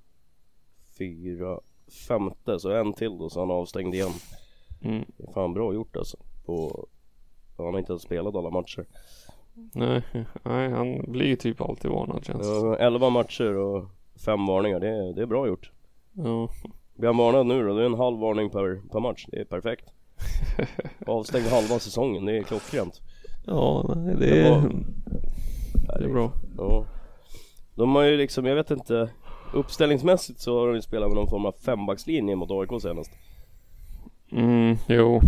fyra, 1.01 1.59
femte. 2.07 2.59
Så 2.59 2.71
en 2.71 2.93
till 2.93 3.17
då 3.17 3.29
så 3.29 3.39
han 3.39 3.49
är 3.49 3.53
avstängd 3.53 3.93
igen. 3.93 4.11
Mm. 4.81 5.05
Det 5.17 5.23
är 5.23 5.33
fan 5.33 5.53
bra 5.53 5.73
gjort 5.73 5.95
alltså. 5.95 6.17
På... 6.45 6.87
Han 7.57 7.65
har 7.65 7.79
inte 7.79 7.91
ens 7.91 8.03
spelat 8.03 8.35
alla 8.35 8.49
matcher. 8.49 8.85
Nej, 9.53 10.01
nej, 10.43 10.69
han 10.69 11.11
blir 11.11 11.25
ju 11.25 11.35
typ 11.35 11.61
alltid 11.61 11.91
varnad 11.91 12.25
känns 12.25 12.47
det 12.47 12.75
11 12.77 13.09
matcher 13.09 13.57
och 13.57 13.85
fem 14.25 14.45
varningar, 14.45 14.79
det 14.79 14.87
är, 14.87 15.13
det 15.13 15.21
är 15.21 15.25
bra 15.25 15.47
gjort. 15.47 15.71
Ja, 16.13 16.49
Blir 16.93 17.07
han 17.07 17.17
varnad 17.17 17.45
nu 17.45 17.67
då, 17.67 17.75
det 17.75 17.81
är 17.81 17.85
en 17.85 17.93
halv 17.93 18.19
varning 18.19 18.49
per, 18.49 18.81
per 18.91 18.99
match, 18.99 19.25
det 19.27 19.41
är 19.41 19.45
perfekt. 19.45 19.85
Avstängd 21.07 21.47
halva 21.47 21.79
säsongen, 21.79 22.25
det 22.25 22.37
är 22.37 22.43
klockrent. 22.43 23.01
ja 23.45 23.93
nej, 23.95 24.15
det 24.15 24.25
Det 24.25 24.47
är, 24.47 24.61
det 25.99 26.05
är 26.05 26.09
bra. 26.09 26.31
Ja. 26.57 26.85
De 27.75 27.95
har 27.95 28.03
ju 28.03 28.17
liksom, 28.17 28.45
jag 28.45 28.55
vet 28.55 28.71
inte, 28.71 29.09
uppställningsmässigt 29.53 30.39
så 30.39 30.59
har 30.59 30.67
de 30.67 30.75
ju 30.75 30.81
spelat 30.81 31.09
med 31.09 31.15
någon 31.15 31.29
form 31.29 31.45
av 31.45 31.51
fembackslinje 31.51 32.35
mot 32.35 32.51
AIK 32.51 32.81
senast. 32.81 33.11
Mm, 34.31 34.75
jo. 34.87 35.21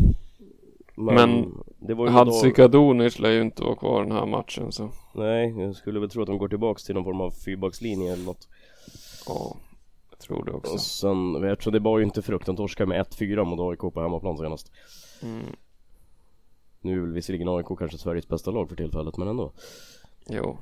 Men, 0.95 1.15
Men 1.15 1.53
det 1.79 1.93
var 1.93 2.05
ju 2.05 2.11
mot 2.11 2.19
AIK. 2.19 2.33
Hadzikadunic 2.33 3.19
lär 3.19 3.29
ju 3.31 3.41
inte 3.41 3.63
vara 3.63 3.75
kvar 3.75 4.03
den 4.03 4.11
här 4.11 4.25
matchen 4.25 4.71
så. 4.71 4.89
Nej, 5.13 5.53
jag 5.57 5.75
skulle 5.75 5.99
väl 5.99 6.09
tro 6.09 6.21
att 6.21 6.27
de 6.27 6.37
går 6.37 6.47
tillbaks 6.47 6.83
till 6.83 6.95
någon 6.95 7.03
form 7.03 7.21
av 7.21 7.31
fyrbackslinje 7.31 8.13
eller 8.13 8.25
något. 8.25 8.47
Ja, 9.27 9.55
jag 10.09 10.19
tror 10.19 10.45
det 10.45 10.51
också. 10.51 10.73
Och 10.73 10.81
sen, 10.81 11.43
eftersom 11.43 11.73
det 11.73 11.79
var 11.79 11.97
ju 11.99 12.05
inte 12.05 12.21
frukt, 12.21 12.45
de 12.45 12.55
torskade 12.55 12.87
med 12.89 13.05
1-4 13.05 13.43
mot 13.45 13.59
AIK 13.59 13.93
på 13.93 14.01
hemmaplan 14.01 14.37
senast. 14.37 14.71
Mm, 15.23 15.45
Nu 16.81 16.97
är 16.97 17.01
väl 17.01 17.13
visserligen 17.13 17.47
AIK 17.49 17.65
kanske 17.79 17.97
Sveriges 17.97 18.27
bästa 18.27 18.51
lag 18.51 18.69
för 18.69 18.75
tillfället, 18.75 19.17
men 19.17 19.27
ändå. 19.27 19.51
jo. 20.29 20.57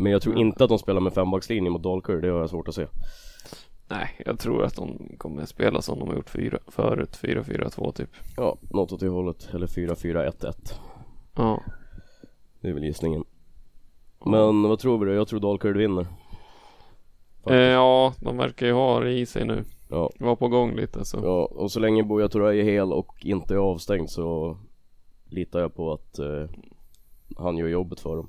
Men 0.00 0.12
jag 0.12 0.22
tror 0.22 0.38
inte 0.38 0.64
att 0.64 0.70
de 0.70 0.78
spelar 0.78 1.00
med 1.00 1.12
fembackslinje 1.12 1.70
mot 1.70 1.82
Dalkurd, 1.82 2.22
det 2.22 2.28
har 2.28 2.40
jag 2.40 2.50
svårt 2.50 2.68
att 2.68 2.74
se. 2.74 2.86
Nej, 3.88 4.08
jag 4.26 4.38
tror 4.38 4.64
att 4.64 4.76
de 4.76 5.14
kommer 5.18 5.46
spela 5.46 5.82
som 5.82 5.98
de 5.98 6.08
har 6.08 6.14
gjort 6.14 6.30
fyra, 6.30 6.58
förut. 6.66 7.18
4-4-2 7.22 7.92
typ. 7.92 8.10
Ja, 8.36 8.56
något 8.70 8.92
åt 8.92 9.00
det 9.00 9.08
hållet. 9.08 9.48
Eller 9.54 9.66
4-4-1-1. 9.66 10.74
Ja. 11.36 11.62
Det 12.60 12.68
är 12.68 12.72
väl 12.72 12.84
gissningen. 12.84 13.24
Men 14.24 14.62
vad 14.62 14.78
tror 14.78 14.98
vi 14.98 15.06
då? 15.06 15.12
Jag 15.12 15.28
tror 15.28 15.40
Dalkurd 15.40 15.76
vinner. 15.76 16.06
Eh, 17.46 17.56
ja, 17.56 18.14
de 18.18 18.36
verkar 18.36 18.66
ju 18.66 18.72
ha 18.72 19.00
det 19.00 19.12
i 19.12 19.26
sig 19.26 19.44
nu. 19.44 19.64
Ja, 19.88 20.10
Var 20.18 20.36
på 20.36 20.48
gång 20.48 20.76
lite 20.76 21.04
så. 21.04 21.20
ja, 21.22 21.44
och 21.44 21.72
så 21.72 21.80
länge 21.80 22.02
Buya 22.02 22.28
Turay 22.28 22.60
är 22.60 22.64
hel 22.64 22.92
och 22.92 23.26
inte 23.26 23.54
är 23.54 23.58
avstängd 23.58 24.10
så 24.10 24.56
litar 25.28 25.60
jag 25.60 25.74
på 25.74 25.92
att 25.92 26.18
eh, 26.18 26.44
han 27.36 27.56
gör 27.56 27.68
jobbet 27.68 28.00
för 28.00 28.16
dem. 28.16 28.28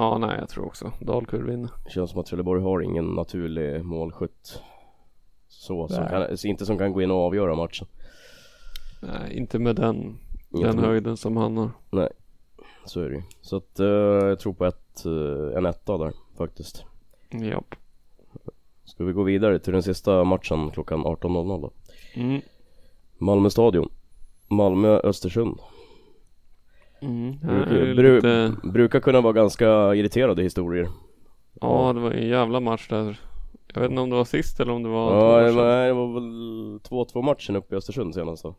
Ja, 0.00 0.18
nej, 0.18 0.36
jag 0.38 0.48
tror 0.48 0.66
också 0.66 0.92
Dalkurd 1.00 1.44
vinner. 1.46 1.70
Känns 1.88 2.10
som 2.10 2.20
att 2.20 2.26
Trelleborg 2.26 2.62
har 2.62 2.80
ingen 2.80 3.04
naturlig 3.04 3.84
målskytt. 3.84 4.62
Så, 5.48 5.88
som 5.88 6.06
kan, 6.08 6.26
inte 6.44 6.66
som 6.66 6.78
kan 6.78 6.92
gå 6.92 7.02
in 7.02 7.10
och 7.10 7.16
avgöra 7.16 7.54
matchen. 7.54 7.86
Nej, 9.02 9.36
inte 9.36 9.58
med 9.58 9.76
den, 9.76 10.18
Inte 10.50 10.66
den 10.66 10.76
med- 10.76 10.84
höjden 10.84 11.16
som 11.16 11.36
han 11.36 11.56
har. 11.56 11.70
Nej, 11.90 12.08
så 12.84 13.00
är 13.00 13.08
det 13.08 13.14
ju. 13.16 13.22
Så 13.40 13.56
att 13.56 13.80
eh, 13.80 13.86
jag 14.28 14.40
tror 14.40 14.52
på 14.52 14.64
ett, 14.66 15.04
eh, 15.06 15.56
en 15.58 15.66
etta 15.66 15.98
där 15.98 16.12
faktiskt. 16.36 16.84
Japp. 17.30 17.74
Ska 18.84 19.04
vi 19.04 19.12
gå 19.12 19.22
vidare 19.22 19.58
till 19.58 19.72
den 19.72 19.82
sista 19.82 20.24
matchen 20.24 20.70
klockan 20.70 21.04
18.00 21.04 21.60
då? 21.60 21.70
Mm. 22.14 22.40
Malmö 23.18 23.50
stadion. 23.50 23.88
Malmö-Östersund. 24.48 25.58
Mm. 27.00 27.38
Brukar, 27.38 27.94
bru, 27.94 28.14
lite... 28.16 28.54
brukar 28.68 29.00
kunna 29.00 29.20
vara 29.20 29.32
ganska 29.32 29.94
irriterade 29.94 30.42
historier. 30.42 30.88
Ja, 31.60 31.92
det 31.94 32.00
var 32.00 32.10
en 32.10 32.28
jävla 32.28 32.60
match 32.60 32.88
där. 32.88 33.20
Jag 33.74 33.80
vet 33.80 33.90
inte 33.90 34.02
om 34.02 34.10
det 34.10 34.16
var 34.16 34.24
sist 34.24 34.60
eller 34.60 34.72
om 34.72 34.82
det 34.82 34.88
var 34.88 35.10
två 35.10 35.16
Ja, 35.40 35.46
det 35.46 35.52
var, 35.52 35.86
det 35.86 35.92
var 35.92 36.12
väl 36.14 36.78
2-2 36.78 37.22
matchen 37.22 37.56
uppe 37.56 37.74
i 37.74 37.78
Östersund 37.78 38.14
senast 38.14 38.42
då. 38.42 38.54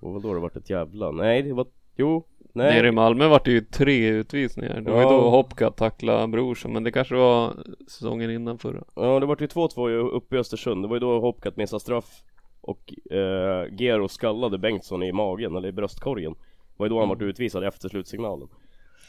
Det 0.00 0.06
var 0.06 0.12
väl 0.12 0.22
då 0.22 0.34
det 0.34 0.40
vart 0.40 0.56
ett 0.56 0.70
jävla... 0.70 1.10
Nej, 1.10 1.42
det 1.42 1.52
var... 1.52 1.66
Jo, 1.96 2.24
nej. 2.52 2.74
Nere 2.74 2.88
i 2.88 2.92
Malmö 2.92 3.28
var 3.28 3.40
det 3.44 3.50
ju 3.50 3.60
tre 3.60 4.08
utvisningar. 4.08 4.80
Det 4.80 4.90
var 4.90 4.98
ju 4.98 5.04
Ja. 5.04 5.10
då 5.10 5.30
Hopka 5.30 5.70
tacklade 5.70 6.28
Brorsson, 6.28 6.72
men 6.72 6.84
det 6.84 6.92
kanske 6.92 7.14
var 7.14 7.52
säsongen 7.88 8.30
innan 8.30 8.58
förra. 8.58 8.82
Ja, 8.94 9.20
det 9.20 9.26
vart 9.26 9.40
ju 9.40 9.46
2-2 9.46 9.88
ju 9.90 9.98
uppe 9.98 10.36
i 10.36 10.38
Östersund. 10.38 10.84
Det 10.84 10.88
var 10.88 10.96
ju 10.96 11.00
då 11.00 11.20
Hopkat 11.20 11.56
missade 11.56 11.80
straff. 11.80 12.22
Och 12.60 12.94
eh, 13.12 13.74
Gero 13.78 14.08
skallade 14.08 14.58
Bengtsson 14.58 15.02
i 15.02 15.12
magen, 15.12 15.56
eller 15.56 15.68
i 15.68 15.72
bröstkorgen. 15.72 16.34
Var 16.80 16.86
ju 16.86 16.90
då 16.90 17.00
han 17.00 17.08
vart 17.08 17.22
utvisad 17.22 17.64
efter 17.64 17.88
slutsignalen. 17.88 18.48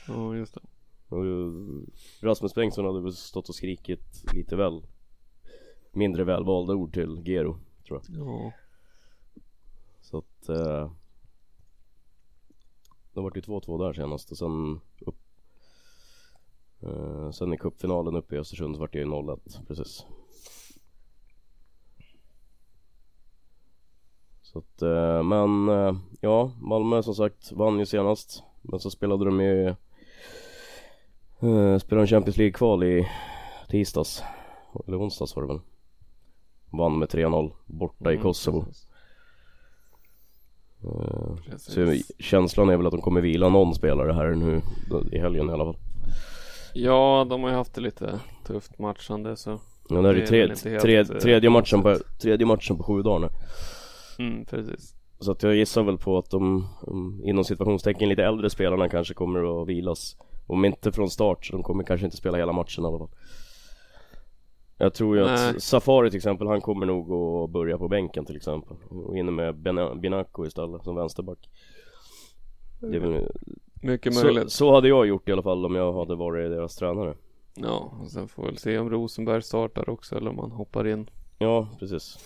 Ja, 0.07 0.35
just 0.35 0.53
det. 0.53 0.61
Och, 1.15 1.25
eh, 1.25 1.51
Rasmus 2.21 2.55
Bengtsson 2.55 2.85
hade 2.85 3.01
väl 3.01 3.13
stått 3.13 3.49
och 3.49 3.55
skrikit 3.55 4.33
lite 4.33 4.55
väl 4.55 4.83
mindre 5.91 6.23
välvalda 6.23 6.73
ord 6.73 6.93
till 6.93 7.21
Gero, 7.25 7.57
tror 7.87 8.01
jag. 8.07 8.27
Ja. 8.27 8.53
Så 10.01 10.17
att 10.17 10.49
eh, 10.49 10.91
Det 13.13 13.21
vart 13.21 13.37
ju 13.37 13.41
2-2 13.41 13.85
där 13.85 13.93
senast 13.93 14.31
och 14.31 14.37
sen 14.37 14.79
upp 14.99 15.19
eh, 16.79 17.31
Sen 17.31 17.53
i 17.53 17.57
cupfinalen 17.57 18.15
uppe 18.15 18.35
i 18.35 18.39
Östersund 18.39 18.75
så 18.75 18.79
vart 18.81 18.93
det 18.93 18.99
ju 18.99 19.05
0-1 19.05 19.67
precis 19.67 20.05
Så 24.53 24.59
att, 24.59 24.81
eh, 24.81 25.23
men 25.23 25.69
eh, 25.69 25.95
ja, 26.21 26.51
Malmö 26.61 27.03
som 27.03 27.15
sagt 27.15 27.51
vann 27.51 27.79
ju 27.79 27.85
senast 27.85 28.43
Men 28.61 28.79
så 28.79 28.89
spelade 28.89 29.25
de 29.25 29.41
ju 29.41 29.67
eh, 29.67 29.75
Spelade 31.77 32.03
en 32.03 32.07
Champions 32.07 32.37
League-kval 32.37 32.83
i 32.83 33.07
tisdags 33.69 34.23
Eller 34.87 35.01
onsdags 35.01 35.35
var 35.35 35.43
det 35.43 35.47
väl 35.47 35.59
Vann 36.69 36.99
med 36.99 37.09
3-0 37.09 37.51
borta 37.65 38.11
i 38.11 38.13
Mm, 38.13 38.23
Kosovo 38.23 38.63
precis. 38.65 38.87
Precis. 41.49 41.73
Så 41.73 42.13
känslan 42.23 42.69
är 42.69 42.77
väl 42.77 42.85
att 42.85 42.91
de 42.91 43.01
kommer 43.01 43.21
vila 43.21 43.49
någon 43.49 43.75
spelare 43.75 44.13
här 44.13 44.31
nu 44.31 44.61
i 45.11 45.19
helgen 45.19 45.49
i 45.49 45.53
alla 45.53 45.65
fall. 45.65 45.77
Ja, 46.73 47.27
de 47.29 47.43
har 47.43 47.49
ju 47.49 47.55
haft 47.55 47.73
det 47.73 47.81
lite 47.81 48.19
tufft 48.47 48.79
matchande 48.79 49.35
så. 49.35 49.59
Ja, 49.89 50.01
det 50.01 50.09
är 50.09 50.13
Det 50.13 50.21
är 50.21 50.25
tre, 50.25 50.41
väl 50.41 50.51
inte 50.51 50.69
helt, 50.69 50.81
tre, 50.81 50.97
eh, 50.99 51.05
tredje, 51.05 51.49
matchen 51.49 51.81
på, 51.81 51.97
tredje 52.21 52.45
matchen 52.45 52.77
på 52.77 52.83
sju 52.83 53.01
dagar 53.01 53.19
nu. 53.19 53.29
Mm, 54.27 54.45
precis. 54.45 54.95
Så 55.19 55.31
att 55.31 55.43
jag 55.43 55.55
gissar 55.55 55.83
väl 55.83 55.97
på 55.97 56.17
att 56.17 56.29
de, 56.29 56.67
um, 56.87 57.21
inom 57.23 57.43
situationstecken 57.43 58.09
lite 58.09 58.23
äldre 58.23 58.49
spelarna 58.49 58.89
kanske 58.89 59.13
kommer 59.13 59.61
att 59.61 59.67
vilas. 59.67 60.17
Om 60.47 60.65
inte 60.65 60.91
från 60.91 61.09
start 61.09 61.45
så 61.45 61.53
de 61.53 61.63
kommer 61.63 61.83
kanske 61.83 62.05
inte 62.05 62.17
spela 62.17 62.37
hela 62.37 62.51
matchen 62.53 62.83
i 62.83 62.87
alla 62.87 62.97
fall. 62.97 63.09
Jag 64.77 64.93
tror 64.93 65.17
ju 65.17 65.23
Nej. 65.23 65.49
att 65.49 65.63
Safari 65.63 66.09
till 66.09 66.17
exempel, 66.17 66.47
han 66.47 66.61
kommer 66.61 66.85
nog 66.85 67.11
att 67.11 67.49
börja 67.49 67.77
på 67.77 67.87
bänken 67.87 68.25
till 68.25 68.35
exempel. 68.35 68.77
Och 68.89 69.17
inne 69.17 69.31
med 69.31 69.55
Binaco 69.99 70.45
istället 70.45 70.83
som 70.83 70.95
vänsterback. 70.95 71.49
Det 72.79 72.95
är 72.95 72.99
väl, 72.99 73.27
Mycket 73.81 74.13
så, 74.15 74.25
möjligt. 74.25 74.51
så 74.51 74.73
hade 74.73 74.87
jag 74.87 75.07
gjort 75.07 75.29
i 75.29 75.31
alla 75.31 75.43
fall 75.43 75.65
om 75.65 75.75
jag 75.75 75.93
hade 75.93 76.15
varit 76.15 76.51
deras 76.51 76.75
tränare. 76.75 77.15
Ja, 77.55 77.93
och 78.01 78.11
sen 78.11 78.27
får 78.27 78.43
vi 78.43 78.49
väl 78.49 78.57
se 78.57 78.77
om 78.77 78.89
Rosenberg 78.89 79.41
startar 79.41 79.89
också 79.89 80.15
eller 80.15 80.29
om 80.29 80.39
han 80.39 80.51
hoppar 80.51 80.87
in. 80.87 81.09
Ja, 81.37 81.67
precis. 81.79 82.17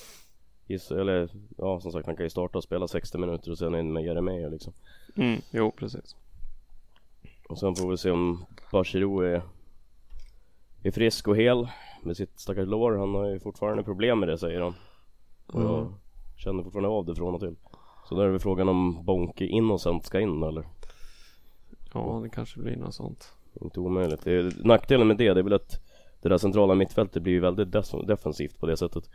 Gissa, 0.68 1.02
eller 1.02 1.30
ja, 1.58 1.80
som 1.80 1.92
sagt 1.92 2.06
han 2.06 2.16
kan 2.16 2.26
ju 2.26 2.30
starta 2.30 2.58
och 2.58 2.64
spela 2.64 2.88
60 2.88 3.18
minuter 3.18 3.52
och 3.52 3.58
sen 3.58 3.76
in 3.76 3.94
med 3.94 4.04
Jeremejeff 4.04 4.52
liksom. 4.52 4.74
Mm, 5.16 5.42
jo 5.52 5.72
precis. 5.72 6.16
Och 7.50 7.60
sen 7.60 7.76
får 7.76 7.90
vi 7.92 7.98
se 7.98 8.12
om 8.12 8.46
Bachirou 8.72 9.20
är, 9.22 9.42
är 10.84 10.92
frisk 10.92 11.28
och 11.28 11.38
hel 11.38 11.68
med 12.04 12.18
sitt 12.18 12.40
stackars 12.40 12.68
lår. 12.68 12.98
Han 12.98 13.16
har 13.16 13.26
ju 13.30 13.40
fortfarande 13.40 13.84
problem 13.84 14.20
med 14.20 14.30
det 14.30 14.38
säger 14.38 14.62
han. 14.62 14.74
Och 15.48 15.62
jag 15.62 15.80
Mm. 15.80 15.94
känner 16.38 16.64
fortfarande 16.64 16.90
av 16.90 17.06
det 17.06 17.16
från 17.16 17.34
och 17.34 17.40
till. 17.40 17.56
Så 18.10 18.16
där 18.16 18.24
är 18.24 18.30
väl 18.30 18.40
frågan 18.40 18.70
om 18.70 19.06
Bonke 19.06 19.46
Innocent 19.46 20.06
ska 20.06 20.20
in 20.20 20.44
eller? 20.44 20.66
Ja, 21.94 22.20
det 22.24 22.30
kanske 22.30 22.60
blir 22.60 22.76
något 22.76 22.94
sånt. 22.94 23.34
Inte 23.62 23.80
omöjligt. 23.80 24.24
Det 24.24 24.32
är, 24.32 24.54
nackdelen 24.68 25.08
med 25.08 25.18
det, 25.18 25.34
det 25.34 25.40
är 25.40 25.44
väl 25.44 25.54
att 25.54 25.82
det 26.22 26.30
där 26.30 26.38
centrala 26.38 26.76
mittfältet 26.76 27.24
blir 27.24 27.34
ju 27.34 27.40
väldigt 27.40 27.72
defensivt 28.08 28.60
på 28.60 28.66
det 28.66 28.78
sättet. 28.78 29.10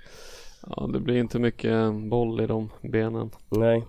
Ja, 0.66 0.86
det 0.92 1.00
blir 1.00 1.16
inte 1.16 1.38
mycket 1.38 1.94
boll 1.94 2.40
i 2.40 2.46
de 2.46 2.70
benen. 2.82 3.30
Nej, 3.48 3.84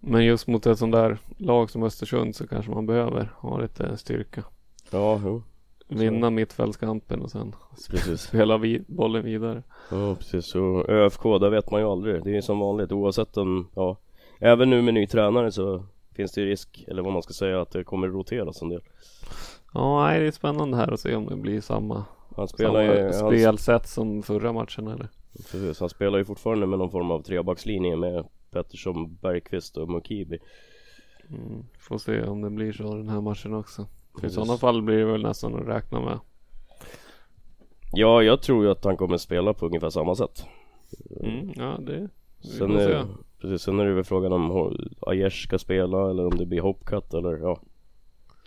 Men 0.00 0.24
just 0.24 0.46
mot 0.46 0.66
ett 0.66 0.78
sånt 0.78 0.92
där 0.92 1.18
lag 1.36 1.70
som 1.70 1.82
Östersund 1.82 2.36
så 2.36 2.46
kanske 2.46 2.70
man 2.70 2.86
behöver 2.86 3.32
ha 3.36 3.58
lite 3.58 3.96
styrka. 3.96 4.44
ja, 4.90 5.20
jo, 5.24 5.42
Vinna 5.88 6.30
mittfältskampen 6.30 7.22
och 7.22 7.30
sen 7.30 7.54
precis. 7.90 8.20
spela 8.28 8.58
vid, 8.58 8.84
bollen 8.86 9.24
vidare. 9.24 9.62
Ja, 9.90 10.14
precis. 10.14 10.54
Och 10.54 10.88
ÖFK, 10.88 11.22
där 11.22 11.50
vet 11.50 11.70
man 11.70 11.80
ju 11.80 11.86
aldrig. 11.86 12.24
Det 12.24 12.36
är 12.36 12.40
som 12.40 12.58
vanligt 12.58 12.92
oavsett 12.92 13.36
om, 13.36 13.68
ja, 13.74 13.96
även 14.38 14.70
nu 14.70 14.82
med 14.82 14.94
ny 14.94 15.06
tränare 15.06 15.52
så 15.52 15.84
finns 16.16 16.32
det 16.32 16.40
ju 16.40 16.46
risk, 16.46 16.84
eller 16.88 17.02
vad 17.02 17.12
man 17.12 17.22
ska 17.22 17.32
säga, 17.32 17.60
att 17.60 17.70
det 17.70 17.84
kommer 17.84 18.08
roteras 18.08 18.62
en 18.62 18.68
del. 18.68 18.82
Ja, 19.74 20.04
nej, 20.06 20.20
det 20.20 20.26
är 20.26 20.30
spännande 20.30 20.76
här 20.76 20.92
att 20.92 21.00
se 21.00 21.14
om 21.14 21.26
det 21.26 21.36
blir 21.36 21.60
samma, 21.60 22.04
Han 22.36 22.48
spelar 22.48 22.82
ju, 22.82 23.12
samma 23.12 23.24
han, 23.24 23.32
spelsätt 23.38 23.88
som 23.88 24.22
förra 24.22 24.52
matchen 24.52 24.88
eller? 24.88 25.08
Precis, 25.34 25.80
han 25.80 25.88
spelar 25.88 26.18
ju 26.18 26.24
fortfarande 26.24 26.66
med 26.66 26.78
någon 26.78 26.90
form 26.90 27.10
av 27.10 27.22
trebackslinje 27.22 27.96
med 27.96 28.24
Pettersson, 28.50 29.14
Bergqvist 29.22 29.76
och 29.76 29.88
Mukibi. 29.88 30.38
Mm, 31.28 31.64
får 31.78 31.98
se 31.98 32.22
om 32.22 32.42
det 32.42 32.50
blir 32.50 32.72
så 32.72 32.94
den 32.94 33.08
här 33.08 33.20
matchen 33.20 33.54
också. 33.54 33.86
För 34.20 34.26
I 34.26 34.30
sådana 34.30 34.56
fall 34.56 34.82
blir 34.82 34.96
det 34.96 35.04
väl 35.04 35.22
nästan 35.22 35.54
att 35.54 35.68
räkna 35.68 36.00
med. 36.00 36.18
Ja, 37.92 38.22
jag 38.22 38.42
tror 38.42 38.64
ju 38.64 38.70
att 38.70 38.84
han 38.84 38.96
kommer 38.96 39.16
spela 39.16 39.52
på 39.52 39.66
ungefär 39.66 39.90
samma 39.90 40.14
sätt. 40.14 40.44
Mm, 41.20 41.52
ja, 41.56 41.78
det 41.80 42.08
vi 42.42 42.48
Sen 42.48 42.72
se. 42.72 42.82
är, 42.82 43.06
precis, 43.40 43.62
sen 43.62 43.80
är 43.80 43.84
det 43.84 43.94
väl 43.94 44.04
frågan 44.04 44.32
om 44.32 44.76
Aiesh 45.00 45.46
ska 45.46 45.58
spela 45.58 46.10
eller 46.10 46.26
om 46.26 46.36
det 46.36 46.46
blir 46.46 46.60
Hopcut 46.60 47.14
eller 47.14 47.36
ja. 47.36 47.60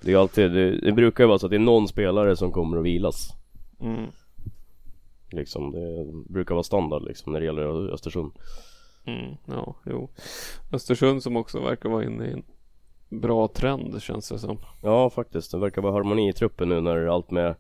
Det 0.01 0.13
är 0.13 0.17
alltid, 0.17 0.51
det, 0.51 0.79
det 0.79 0.91
brukar 0.91 1.24
ju 1.24 1.27
vara 1.27 1.39
så 1.39 1.46
att 1.46 1.50
det 1.50 1.58
är 1.58 1.60
någon 1.60 1.88
spelare 1.88 2.36
som 2.36 2.51
kommer 2.51 2.77
att 2.77 2.86
vilas. 2.86 3.29
Mm. 3.79 4.06
Liksom, 5.38 5.72
det 5.72 6.06
brukar 6.34 6.56
vara 6.56 6.63
standard 6.63 7.03
liksom 7.03 7.34
när 7.34 7.39
det 7.39 7.46
gäller 7.46 7.94
Östersund. 7.94 8.32
Mm, 9.06 9.36
ja, 9.46 9.75
jo. 9.86 10.10
Östersund 10.74 11.24
som 11.24 11.36
också 11.38 11.60
verkar 11.60 11.89
vara 11.89 12.03
inne 12.03 12.25
i 12.25 12.32
en 12.32 12.44
bra 13.10 13.48
trend 13.48 14.01
känns 14.01 14.29
det 14.29 14.39
som. 14.39 14.58
Ja 14.84 15.10
faktiskt, 15.10 15.51
det 15.51 15.58
verkar 15.58 15.82
vara 15.82 15.94
harmoni 15.94 16.29
i 16.29 16.34
truppen 16.34 16.70
nu 16.70 16.82
när 16.82 17.06
allt 17.08 17.32
med 17.32 17.56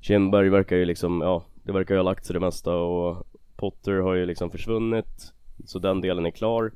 Kindberg 0.00 0.48
verkar 0.48 0.76
ju 0.76 0.84
liksom, 0.84 1.20
ja 1.20 1.42
det 1.62 1.72
verkar 1.72 1.94
ju 1.94 1.98
ha 1.98 2.04
lagt 2.04 2.24
sig 2.26 2.34
det 2.34 2.40
mesta 2.40 2.76
och 2.76 3.26
Potter 3.56 3.92
har 3.92 4.14
ju 4.14 4.26
liksom 4.26 4.50
försvunnit 4.50 5.32
Så 5.64 5.78
den 5.78 6.00
delen 6.00 6.26
är 6.26 6.30
klar 6.30 6.72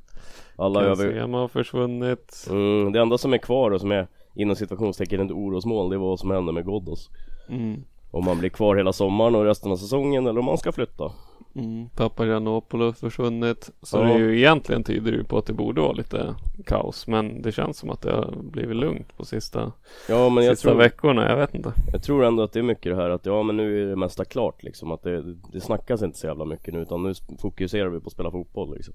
Alla 0.55 0.81
över 0.81 1.27
har 1.27 1.47
försvunnit. 1.47 2.47
mm, 2.49 2.91
Det 2.91 2.99
enda 3.01 3.17
som 3.17 3.33
är 3.33 3.37
kvar 3.37 3.71
och 3.71 3.81
som 3.81 3.91
är 3.91 4.07
inom 4.35 4.55
situationstecken 4.55 5.21
ett 5.25 5.31
orosmål 5.31 5.89
det 5.89 5.95
är 5.95 5.99
vad 5.99 6.19
som 6.19 6.31
händer 6.31 6.53
med 6.53 6.65
Ghoddos 6.65 7.09
Mm. 7.49 7.83
Om 8.11 8.25
man 8.25 8.39
blir 8.39 8.49
kvar 8.49 8.75
hela 8.75 8.93
sommaren 8.93 9.35
och 9.35 9.45
resten 9.45 9.71
av 9.71 9.75
säsongen 9.75 10.27
eller 10.27 10.39
om 10.39 10.45
man 10.45 10.57
ska 10.57 10.71
flytta 10.71 11.11
Mm. 11.55 11.89
Papagiannopoulos 11.89 12.99
försvunnit. 12.99 13.69
Så 13.81 13.97
Ja. 13.97 14.03
det 14.03 14.13
är 14.13 14.17
ju 14.17 14.37
egentligen 14.37 14.83
tyder 14.83 15.11
det 15.11 15.17
ju 15.17 15.23
på 15.23 15.37
att 15.37 15.45
det 15.45 15.53
borde 15.53 15.81
vara 15.81 15.91
lite 15.91 16.35
kaos. 16.65 17.07
Men 17.07 17.41
det 17.41 17.51
känns 17.51 17.77
som 17.77 17.89
att 17.89 18.01
det 18.01 18.11
har 18.11 18.33
blivit 18.41 18.75
lugnt 18.77 19.17
på 19.17 19.25
sista, 19.25 19.71
Ja 20.09 20.29
men 20.29 20.43
jag 20.45 20.57
sista 20.57 20.69
tror, 20.69 20.77
veckorna. 20.79 21.29
Jag 21.29 21.37
vet 21.37 21.55
inte. 21.55 21.73
jag 21.91 22.03
tror 22.03 22.23
ändå 22.25 22.43
att 22.43 22.53
det 22.53 22.59
är 22.59 22.63
mycket 22.63 22.91
det 22.91 22.95
här 22.95 23.09
att 23.09 23.25
ja 23.25 23.43
men 23.43 23.57
nu 23.57 23.83
är 23.83 23.89
det 23.89 23.95
mesta 23.95 24.25
klart 24.25 24.63
liksom 24.63 24.91
Att 24.91 25.03
det, 25.03 25.33
det 25.51 25.61
snackas 25.61 26.01
inte 26.01 26.17
så 26.17 26.27
jävla 26.27 26.45
mycket 26.45 26.73
nu 26.73 26.79
utan 26.81 27.03
nu 27.03 27.13
fokuserar 27.41 27.89
vi 27.89 27.99
på 27.99 28.07
att 28.07 28.13
spela 28.13 28.31
fotboll 28.31 28.73
liksom 28.75 28.93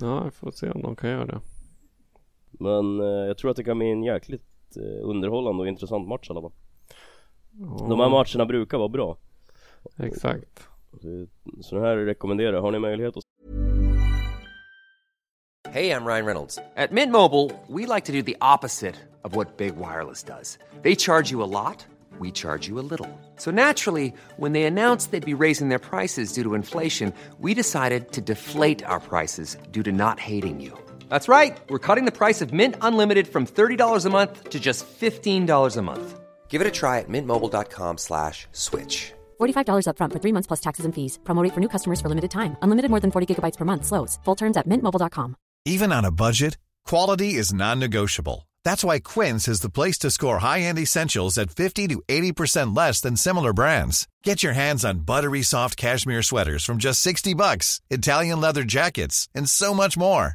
Ja, 0.00 0.22
vi 0.24 0.30
får 0.30 0.50
se 0.50 0.70
om 0.70 0.82
de 0.82 0.96
kan 0.96 1.10
göra 1.10 1.26
det. 1.26 1.40
Men 2.50 3.00
eh, 3.00 3.06
jag 3.06 3.38
tror 3.38 3.50
att 3.50 3.56
det 3.56 3.64
kan 3.64 3.78
bli 3.78 3.90
en 3.90 4.02
jäkligt 4.02 4.76
eh, 4.76 5.08
underhållande 5.08 5.62
och 5.62 5.68
intressant 5.68 6.08
match 6.08 6.28
i 6.28 6.32
alla 6.32 6.40
fall. 6.40 6.52
Ja, 7.52 7.86
De 7.88 8.00
här 8.00 8.08
matcherna 8.08 8.46
brukar 8.46 8.78
vara 8.78 8.88
bra. 8.88 9.16
Exakt. 9.96 10.68
Så 11.60 11.74
den 11.74 11.84
här 11.84 11.96
rekommenderar 11.96 12.52
jag. 12.52 12.62
Har 12.62 12.72
ni 12.72 12.78
möjlighet 12.78 13.16
att 13.16 13.24
Hey, 15.70 15.90
I'm 15.90 16.06
Ryan 16.06 16.24
Reynolds. 16.24 16.58
At 16.76 16.92
Mint 16.92 17.12
Mobile, 17.12 17.50
we 17.68 17.84
like 17.94 18.06
to 18.06 18.12
do 18.12 18.22
the 18.22 18.36
opposite 18.40 18.94
of 19.22 19.36
what 19.36 19.58
Big 19.58 19.76
Wireless 19.76 20.22
does. 20.22 20.58
They 20.82 20.94
charge 20.94 21.30
you 21.30 21.42
a 21.42 21.50
lot, 21.62 21.86
we 22.18 22.30
charge 22.30 22.68
you 22.68 22.78
a 22.78 22.86
little. 22.90 23.06
So 23.36 23.50
naturally, 23.50 24.14
when 24.38 24.52
they 24.52 24.64
announced 24.64 25.10
they'd 25.10 25.36
be 25.36 25.44
raising 25.44 25.68
their 25.68 25.78
prices 25.78 26.32
due 26.32 26.42
to 26.42 26.54
inflation, 26.54 27.12
we 27.38 27.52
decided 27.52 28.12
to 28.12 28.22
deflate 28.22 28.82
our 28.86 28.98
prices 29.00 29.58
due 29.70 29.82
to 29.82 29.92
not 29.92 30.18
hating 30.18 30.58
you. 30.58 30.72
That's 31.10 31.28
right. 31.28 31.54
We're 31.68 31.78
cutting 31.78 32.06
the 32.06 32.18
price 32.18 32.40
of 32.40 32.50
Mint 32.50 32.74
Unlimited 32.80 33.28
from 33.28 33.44
$30 33.46 34.06
a 34.06 34.10
month 34.10 34.48
to 34.48 34.58
just 34.58 34.86
$15 35.00 35.76
a 35.76 35.82
month. 35.82 36.18
Give 36.48 36.60
it 36.60 36.66
a 36.66 36.70
try 36.70 36.98
at 36.98 37.08
mintmobile.com 37.08 37.98
slash 37.98 38.46
switch. 38.52 39.12
$45 39.38 39.86
upfront 39.86 40.12
for 40.12 40.18
three 40.18 40.32
months 40.32 40.46
plus 40.48 40.60
taxes 40.60 40.84
and 40.84 40.94
fees. 40.94 41.18
Promo 41.24 41.42
rate 41.42 41.54
for 41.54 41.60
new 41.60 41.68
customers 41.68 42.00
for 42.00 42.08
limited 42.08 42.30
time. 42.30 42.56
Unlimited 42.62 42.90
more 42.90 43.00
than 43.00 43.12
40 43.12 43.26
gigabytes 43.34 43.56
per 43.56 43.64
month. 43.64 43.84
Slows. 43.84 44.18
Full 44.24 44.34
terms 44.36 44.56
at 44.56 44.66
mintmobile.com. 44.66 45.36
Even 45.64 45.92
on 45.92 46.04
a 46.04 46.10
budget, 46.10 46.56
quality 46.86 47.34
is 47.34 47.52
non-negotiable. 47.52 48.48
That's 48.64 48.84
why 48.84 48.98
Quince 49.00 49.48
is 49.48 49.60
the 49.60 49.70
place 49.70 49.98
to 49.98 50.10
score 50.10 50.38
high-end 50.40 50.78
essentials 50.78 51.38
at 51.38 51.50
50 51.50 51.88
to 51.88 52.02
80% 52.08 52.76
less 52.76 53.00
than 53.00 53.16
similar 53.16 53.52
brands. 53.52 54.06
Get 54.24 54.42
your 54.42 54.54
hands 54.54 54.84
on 54.84 55.00
buttery 55.06 55.42
soft 55.42 55.76
cashmere 55.76 56.22
sweaters 56.22 56.64
from 56.64 56.78
just 56.78 57.00
60 57.00 57.34
bucks, 57.34 57.80
Italian 57.90 58.40
leather 58.40 58.64
jackets, 58.64 59.28
and 59.34 59.48
so 59.48 59.74
much 59.74 59.96
more. 59.96 60.34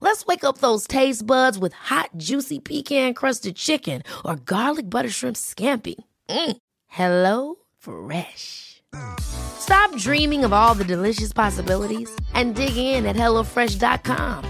Let's 0.00 0.26
wake 0.26 0.44
up 0.44 0.58
those 0.58 0.86
taste 0.86 1.26
buds 1.26 1.58
with 1.58 1.72
hot, 1.72 2.10
juicy 2.16 2.58
pecan-crusted 2.58 3.56
chicken 3.56 4.02
or 4.24 4.36
garlic 4.36 4.90
butter 4.90 5.10
shrimp 5.10 5.36
scampi. 5.36 5.96
Mm. 6.28 6.56
Hello 6.86 7.56
Fresh. 7.78 8.82
Stop 9.20 9.96
dreaming 9.96 10.44
of 10.44 10.52
all 10.52 10.74
the 10.74 10.84
delicious 10.84 11.32
possibilities 11.32 12.10
and 12.34 12.54
dig 12.54 12.76
in 12.76 13.06
at 13.06 13.16
HelloFresh.com. 13.16 14.44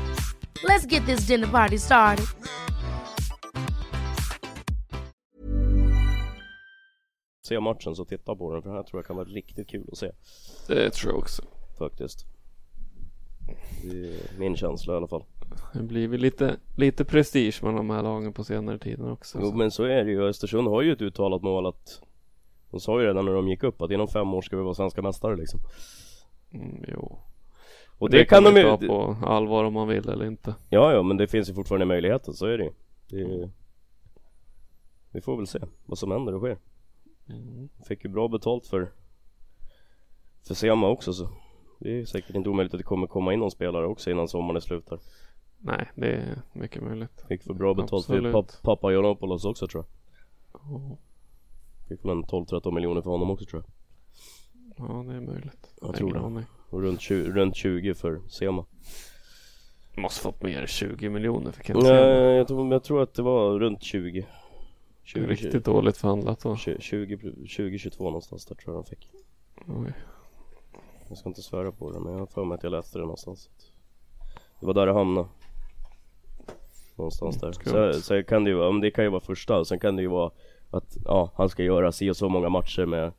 Let's 0.64 0.86
get 0.86 1.04
this 1.06 1.26
dinner 1.26 1.48
party 1.48 1.76
started. 1.78 2.26
se 7.50 7.60
matchen 7.60 7.96
så 7.96 8.04
titta 8.04 8.36
på 8.36 8.52
den 8.52 8.62
för 8.62 8.68
den 8.70 8.76
här 8.76 8.84
tror 8.84 8.98
jag 8.98 9.06
kan 9.06 9.16
vara 9.16 9.28
riktigt 9.28 9.68
kul 9.68 9.88
att 9.92 9.98
se. 9.98 10.10
Det 10.66 10.90
tror 10.90 11.12
jag 11.12 11.18
också. 11.18 11.42
Faktiskt. 11.78 12.26
Det 13.82 13.88
är 13.88 14.38
min 14.38 14.56
känsla 14.56 14.94
i 14.94 14.96
alla 14.96 15.08
fall. 15.08 15.24
Det 15.72 15.82
blir 15.82 16.08
väl 16.08 16.20
lite, 16.20 16.56
lite 16.76 17.04
prestige 17.04 17.62
med 17.62 17.74
de 17.74 17.90
här 17.90 18.02
lagen 18.02 18.32
på 18.32 18.44
senare 18.44 18.78
tiden 18.78 19.10
också. 19.10 19.38
Jo 19.42 19.52
men 19.52 19.70
så 19.70 19.84
är 19.84 20.04
det 20.04 20.10
ju. 20.10 20.22
Östersund 20.22 20.68
har 20.68 20.82
ju 20.82 20.92
ett 20.92 21.02
uttalat 21.02 21.42
mål 21.42 21.66
att 21.66 22.02
De 22.70 22.80
sa 22.80 23.00
ju 23.00 23.06
redan 23.06 23.24
när 23.24 23.32
de 23.32 23.48
gick 23.48 23.62
upp 23.62 23.82
att 23.82 23.90
inom 23.90 24.08
fem 24.08 24.34
år 24.34 24.42
ska 24.42 24.56
vi 24.56 24.62
vara 24.62 24.74
svenska 24.74 25.02
mästare 25.02 25.36
liksom. 25.36 25.60
Mm, 26.52 26.84
jo. 26.88 27.18
Och 27.98 28.10
det, 28.10 28.24
kan 28.24 28.44
de 28.44 28.56
ju... 28.56 28.62
ta 28.62 28.76
på 28.76 29.16
allvar 29.26 29.64
om 29.64 29.72
man 29.72 29.88
vill 29.88 30.08
eller 30.08 30.24
inte. 30.24 30.54
Ja, 30.68 30.92
ja, 30.92 31.02
men 31.02 31.16
det 31.16 31.26
finns 31.26 31.50
ju 31.50 31.54
fortfarande 31.54 31.86
möjligheter, 31.86 32.32
så 32.32 32.46
är 32.46 32.58
det 32.58 32.64
ju. 32.64 32.72
Det... 33.08 33.50
Vi 35.12 35.20
får 35.20 35.36
väl 35.36 35.46
se 35.46 35.58
vad 35.86 35.98
som 35.98 36.10
händer 36.10 36.34
och 36.34 36.40
sker. 36.40 36.58
Fick 37.88 38.04
ju 38.04 38.10
bra 38.10 38.28
betalt 38.28 38.66
för 38.66 38.92
för 40.46 40.54
Sema 40.54 40.88
också 40.88 41.12
så 41.12 41.28
det 41.78 42.00
är 42.00 42.04
säkert 42.04 42.36
inte 42.36 42.48
omöjligt 42.50 42.74
att 42.74 42.78
det 42.78 42.84
kommer 42.84 43.06
komma 43.06 43.32
in 43.32 43.38
någon 43.38 43.50
spelare 43.50 43.86
också 43.86 44.10
innan 44.10 44.28
sommaren 44.28 44.56
är 44.56 44.60
slut 44.60 44.90
här. 44.90 44.98
Nej, 45.62 45.90
det 45.94 46.12
är 46.12 46.42
mycket 46.52 46.82
möjligt. 46.82 47.24
Fick 47.28 47.42
för 47.42 47.54
bra 47.54 47.74
betalt 47.74 48.06
för 48.06 48.32
pap 48.32 48.52
pappa 48.62 48.92
Janopoulos 48.92 49.44
också 49.44 49.66
tror 49.66 49.84
jag. 49.84 49.90
Ja, 50.62 50.96
Fick 51.88 52.04
väl 52.04 52.10
en 52.10 52.24
12-13 52.24 52.74
miljoner 52.74 53.02
för 53.02 53.10
honom 53.10 53.30
också 53.30 53.44
tror 53.44 53.62
jag. 53.62 54.88
ja, 54.88 55.02
det 55.02 55.14
är 55.14 55.20
möjligt. 55.20 55.74
Jag 55.80 55.94
tror 55.94 56.12
det. 56.12 56.20
aning. 56.20 56.44
Och 56.70 56.82
runt 56.82 57.00
20, 57.00 57.30
runt 57.30 57.56
20 57.56 57.94
för 57.94 58.20
Sema. 58.28 58.64
Måste 59.96 60.20
fått 60.20 60.42
mer 60.42 60.60
än 60.60 60.66
20 60.66 61.08
miljoner 61.08 61.52
för 61.52 61.62
Ken 61.64 61.76
Nej, 61.82 62.36
jag 62.36 62.48
tror, 62.48 62.72
jag 62.72 62.84
tror 62.84 63.02
att 63.02 63.14
det 63.14 63.22
var 63.22 63.58
runt 63.58 63.82
20. 63.82 64.26
20, 65.02 65.26
Riktigt 65.26 65.64
dåligt 65.64 65.96
förhandlat 65.96 66.40
då. 66.40 66.56
20, 66.56 66.80
20, 66.80 67.46
20 67.46 67.78
22 67.78 68.04
någonstans 68.04 68.46
där 68.46 68.54
tror 68.54 68.74
jag 68.74 68.84
de 68.84 68.88
fick. 68.88 69.10
Oj. 69.66 69.92
Jag 71.08 71.18
ska 71.18 71.28
inte 71.28 71.42
svära 71.42 71.72
på 71.72 71.92
det 71.92 72.00
men 72.00 72.12
jag 72.12 72.18
har 72.18 72.26
för 72.26 72.44
mig 72.44 72.54
att 72.54 72.62
jag 72.62 72.70
läste 72.72 72.98
det 72.98 73.02
någonstans. 73.02 73.50
Det 74.60 74.66
var 74.66 74.74
där 74.74 74.86
det 74.86 74.92
hamnade. 74.92 75.28
Någonstans 77.00 77.36
där. 77.40 77.52
skumt. 77.52 77.92
Så, 77.94 78.00
så 78.00 78.22
kan 78.22 78.44
det 78.44 78.50
ju 78.50 78.56
vara, 78.56 78.78
det 78.80 78.90
kan 78.90 79.04
ju 79.04 79.10
vara 79.10 79.20
första 79.20 79.64
sen 79.64 79.78
kan 79.80 79.96
det 79.96 80.02
ju 80.02 80.08
vara 80.08 80.30
att 80.70 80.96
ja, 81.04 81.30
han 81.34 81.48
ska 81.48 81.62
göra 81.62 81.92
si 81.92 82.10
och 82.10 82.16
så 82.16 82.28
många 82.28 82.48
matcher 82.48 82.86
med, 82.86 83.12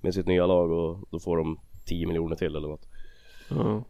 med 0.00 0.14
sitt 0.14 0.26
nya 0.26 0.46
lag 0.46 0.70
och 0.70 0.98
då 1.10 1.18
får 1.18 1.36
de 1.36 1.60
10 1.84 2.06
miljoner 2.06 2.36
till 2.36 2.56
eller 2.56 2.68
något. 2.68 2.88
Ja. 3.50 3.84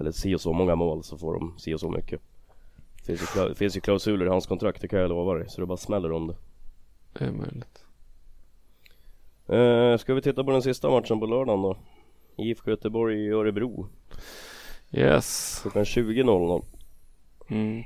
Eller 0.00 0.10
si 0.10 0.34
och 0.34 0.40
så 0.40 0.52
många 0.52 0.74
mål 0.74 1.02
så 1.04 1.18
får 1.18 1.32
de 1.34 1.58
si 1.58 1.74
och 1.74 1.80
så 1.80 1.90
mycket. 1.90 2.20
finns 3.06 3.20
ju, 3.22 3.24
kla- 3.26 3.54
finns 3.54 3.76
ju 3.76 3.80
klausuler 3.80 4.26
i 4.26 4.28
hans 4.28 4.46
kontrakt, 4.46 4.80
det 4.80 4.88
kan 4.88 4.98
jag 5.00 5.08
lova 5.08 5.34
dig. 5.34 5.48
Så 5.48 5.60
det 5.60 5.66
bara 5.66 5.76
smäller 5.78 6.12
om 6.12 6.26
det. 6.26 6.36
Det 7.18 7.24
är 7.24 7.32
möjligt. 7.32 7.84
Eh, 9.48 9.96
ska 9.98 10.14
vi 10.14 10.22
titta 10.22 10.44
på 10.44 10.50
den 10.50 10.62
sista 10.62 10.90
matchen 10.90 11.20
på 11.20 11.26
lördagen 11.26 11.62
då? 11.62 11.76
IFK 12.36 12.70
Göteborg 12.70 13.24
i 13.24 13.28
Örebro. 13.30 13.86
Yes. 14.92 15.58
Klockan 15.62 15.84
20.00 15.84 16.62
Mm. 17.48 17.82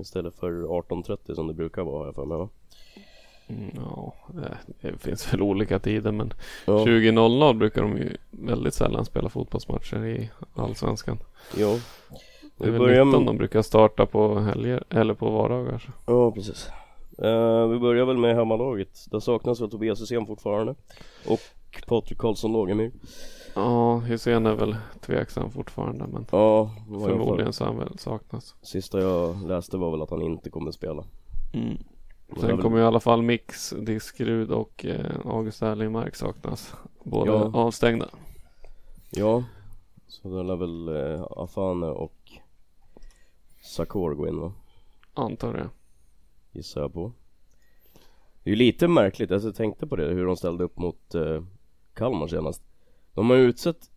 Istället 0.00 0.34
för 0.34 0.52
18.30 0.52 1.34
som 1.34 1.46
det 1.46 1.54
brukar 1.54 1.82
vara 1.82 2.06
jag 2.06 2.14
för 2.14 2.24
mig 2.24 2.38
va? 2.38 2.48
Mm, 3.46 3.70
ja, 3.76 4.14
det, 4.28 4.58
det 4.80 4.98
finns 4.98 5.32
väl 5.34 5.42
olika 5.42 5.78
tider 5.78 6.12
men 6.12 6.34
Ja. 6.66 6.72
20.00 6.84 7.54
brukar 7.58 7.82
de 7.82 7.96
ju 7.96 8.16
väldigt 8.30 8.74
sällan 8.74 9.04
spela 9.04 9.28
fotbollsmatcher 9.28 10.06
i 10.06 10.30
Allsvenskan. 10.54 11.18
Jo. 11.56 11.78
Det 12.58 12.64
är 12.64 12.66
Vi 12.66 12.70
väl 12.70 12.78
börjar 12.78 13.04
19 13.04 13.24
med... 13.24 13.28
de 13.34 13.36
brukar 13.38 13.62
starta 13.62 14.06
på 14.06 14.38
helger 14.38 14.84
eller 14.90 15.14
på 15.14 15.30
vardagar. 15.30 15.90
Ja 16.06 16.30
precis. 16.32 16.68
Eh, 17.18 17.66
vi 17.68 17.78
börjar 17.78 18.04
väl 18.04 18.16
med 18.18 18.36
hemmalaget. 18.36 19.06
Där 19.10 19.20
saknas 19.20 19.60
väl 19.60 19.70
Tobias 19.70 20.00
Hysén 20.02 20.26
fortfarande. 20.26 20.74
Och 21.28 21.40
Patrik 21.86 22.18
Karlsson 22.18 22.52
Lagemyr. 22.52 22.92
Ja, 23.54 23.98
Hysén 23.98 24.46
är 24.46 24.54
väl 24.54 24.76
tveksam 25.00 25.50
fortfarande 25.50 26.06
men 26.06 26.26
Ja, 26.30 26.70
det 26.88 27.00
förmodligen 27.04 27.52
så 27.52 27.64
han 27.64 27.78
väl 27.78 27.98
saknas. 27.98 28.54
Sista 28.62 29.00
jag 29.00 29.42
läste 29.48 29.76
var 29.76 29.90
väl 29.90 30.02
att 30.02 30.10
han 30.10 30.22
inte 30.22 30.50
kommer 30.50 30.70
spela. 30.70 31.04
Mm. 31.54 31.76
Det 32.28 32.40
Sen 32.40 32.48
väl- 32.48 32.62
kommer 32.62 32.78
i 32.78 32.82
alla 32.82 33.00
fall 33.00 33.22
Mix, 33.22 33.70
Diskerud 33.70 34.50
och 34.50 34.84
eh, 34.84 35.16
August 35.24 35.62
Erlingmark 35.62 36.16
saknas. 36.16 36.74
Båda 37.04 37.32
Ja. 37.32 37.50
avstängda. 37.54 38.08
Ja, 39.10 39.44
så 40.06 40.28
det 40.28 40.42
lär 40.42 40.56
väl 40.56 40.88
eh, 40.88 41.26
Afane 41.30 41.86
och 41.86 42.14
Sakor 43.62 44.14
gå 44.14 44.28
in 44.28 44.40
va? 44.40 44.52
Antar 45.14 45.56
jag. 45.56 45.68
Gissar 46.52 46.80
jag 46.80 46.92
på. 46.92 47.12
Det 48.42 48.50
är 48.50 48.52
ju 48.52 48.56
lite 48.56 48.88
märkligt, 48.88 49.30
alltså 49.30 49.48
jag 49.48 49.54
tänkte 49.56 49.86
på 49.86 49.96
det 49.96 50.04
hur 50.08 50.26
de 50.26 50.36
ställde 50.36 50.64
upp 50.64 50.78
mot 50.78 51.14
eh, 51.14 51.42
Kalmar 51.94 52.26
senast. 52.26 52.62
De 53.14 53.30
har 53.30 53.36
utsett 53.36 53.90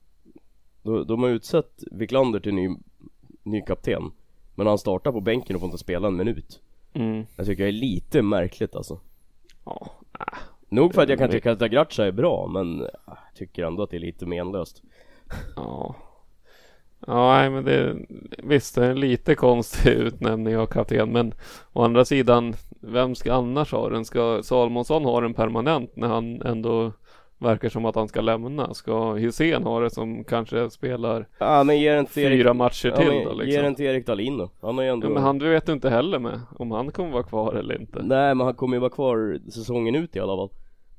de, 0.85 1.07
de 1.07 1.23
har 1.23 1.29
utsett 1.29 1.83
Wiklander 1.91 2.39
till 2.39 2.53
ny, 2.53 2.69
ny 3.43 3.61
kapten. 3.61 4.11
Men 4.55 4.67
han 4.67 4.77
startar 4.77 5.11
på 5.11 5.21
bänken 5.21 5.55
och 5.55 5.59
får 5.59 5.67
inte 5.67 5.77
spela 5.77 6.07
en 6.07 6.15
minut. 6.15 6.61
Mm. 6.93 7.25
Jag 7.35 7.45
tycker 7.45 7.63
det 7.63 7.69
är 7.69 7.71
lite 7.71 8.21
märkligt 8.21 8.75
alltså. 8.75 8.99
Ja, 9.65 9.91
äh. 10.19 10.37
Nog 10.69 10.93
för 10.93 11.01
att 11.01 11.09
jag 11.09 11.19
kan 11.19 11.31
tycka 11.31 11.51
att 11.51 11.59
Dagracha 11.59 12.05
är 12.05 12.11
bra 12.11 12.47
men 12.47 12.81
äh, 12.81 12.87
jag 13.05 13.17
tycker 13.35 13.63
ändå 13.63 13.83
att 13.83 13.89
det 13.89 13.97
är 13.97 13.99
lite 13.99 14.25
menlöst. 14.25 14.83
Ja. 15.55 15.95
Ja, 17.07 17.37
nej, 17.37 17.49
men 17.49 17.65
det 17.65 17.97
visst, 18.43 18.75
det 18.75 18.85
är 18.85 18.91
en 18.91 18.99
lite 18.99 19.35
konstig 19.35 19.91
utnämning 19.93 20.57
av 20.57 20.65
kapten, 20.65 21.09
men 21.09 21.33
å 21.73 21.83
andra 21.83 22.05
sidan, 22.05 22.55
vem 22.81 23.15
ska 23.15 23.33
annars 23.33 23.71
ha 23.71 23.89
den? 23.89 24.05
Ska 24.05 24.43
Salmonsson 24.43 25.05
ha 25.05 25.21
den 25.21 25.33
permanent 25.33 25.95
när 25.95 26.07
han 26.07 26.41
ändå 26.41 26.91
verkar 27.37 27.69
som 27.69 27.85
att 27.85 27.95
han 27.95 28.07
ska 28.07 28.21
lämna? 28.21 28.73
Ska 28.73 29.13
Hysén 29.13 29.63
ha 29.63 29.79
det 29.79 29.89
som 29.89 30.23
kanske 30.23 30.69
spelar 30.69 31.27
Ja 31.39 31.63
men 31.63 31.79
ge 31.79 31.91
den 31.91 32.05
till 32.05 32.23
Erik, 32.23 32.39
fyra 32.39 32.53
matcher 32.53 32.87
ja, 32.87 32.95
till 32.95 33.07
men 33.07 33.23
då 33.23 33.33
liksom? 33.33 33.63
den 33.63 33.75
till 33.75 33.85
Erik 33.85 34.05
Dahlin 34.05 34.37
då. 34.37 34.49
Han 34.61 34.77
har 34.77 34.83
ju 34.83 34.89
ändå 34.89 35.07
Ja, 35.07 35.13
men 35.13 35.23
han 35.23 35.39
du 35.39 35.49
vet 35.49 35.69
ju 35.69 35.73
inte 35.73 35.89
heller 35.89 36.19
med 36.19 36.41
om 36.59 36.71
han 36.71 36.91
kommer 36.91 37.11
vara 37.11 37.23
kvar 37.23 37.53
eller 37.53 37.81
inte. 37.81 38.03
Nej 38.03 38.35
men 38.35 38.45
han 38.45 38.55
kommer 38.55 38.75
ju 38.75 38.79
vara 38.79 38.91
kvar 38.91 39.39
säsongen 39.51 39.95
ut 39.95 40.15
i 40.15 40.19
alla 40.19 40.35
fall. 40.35 40.49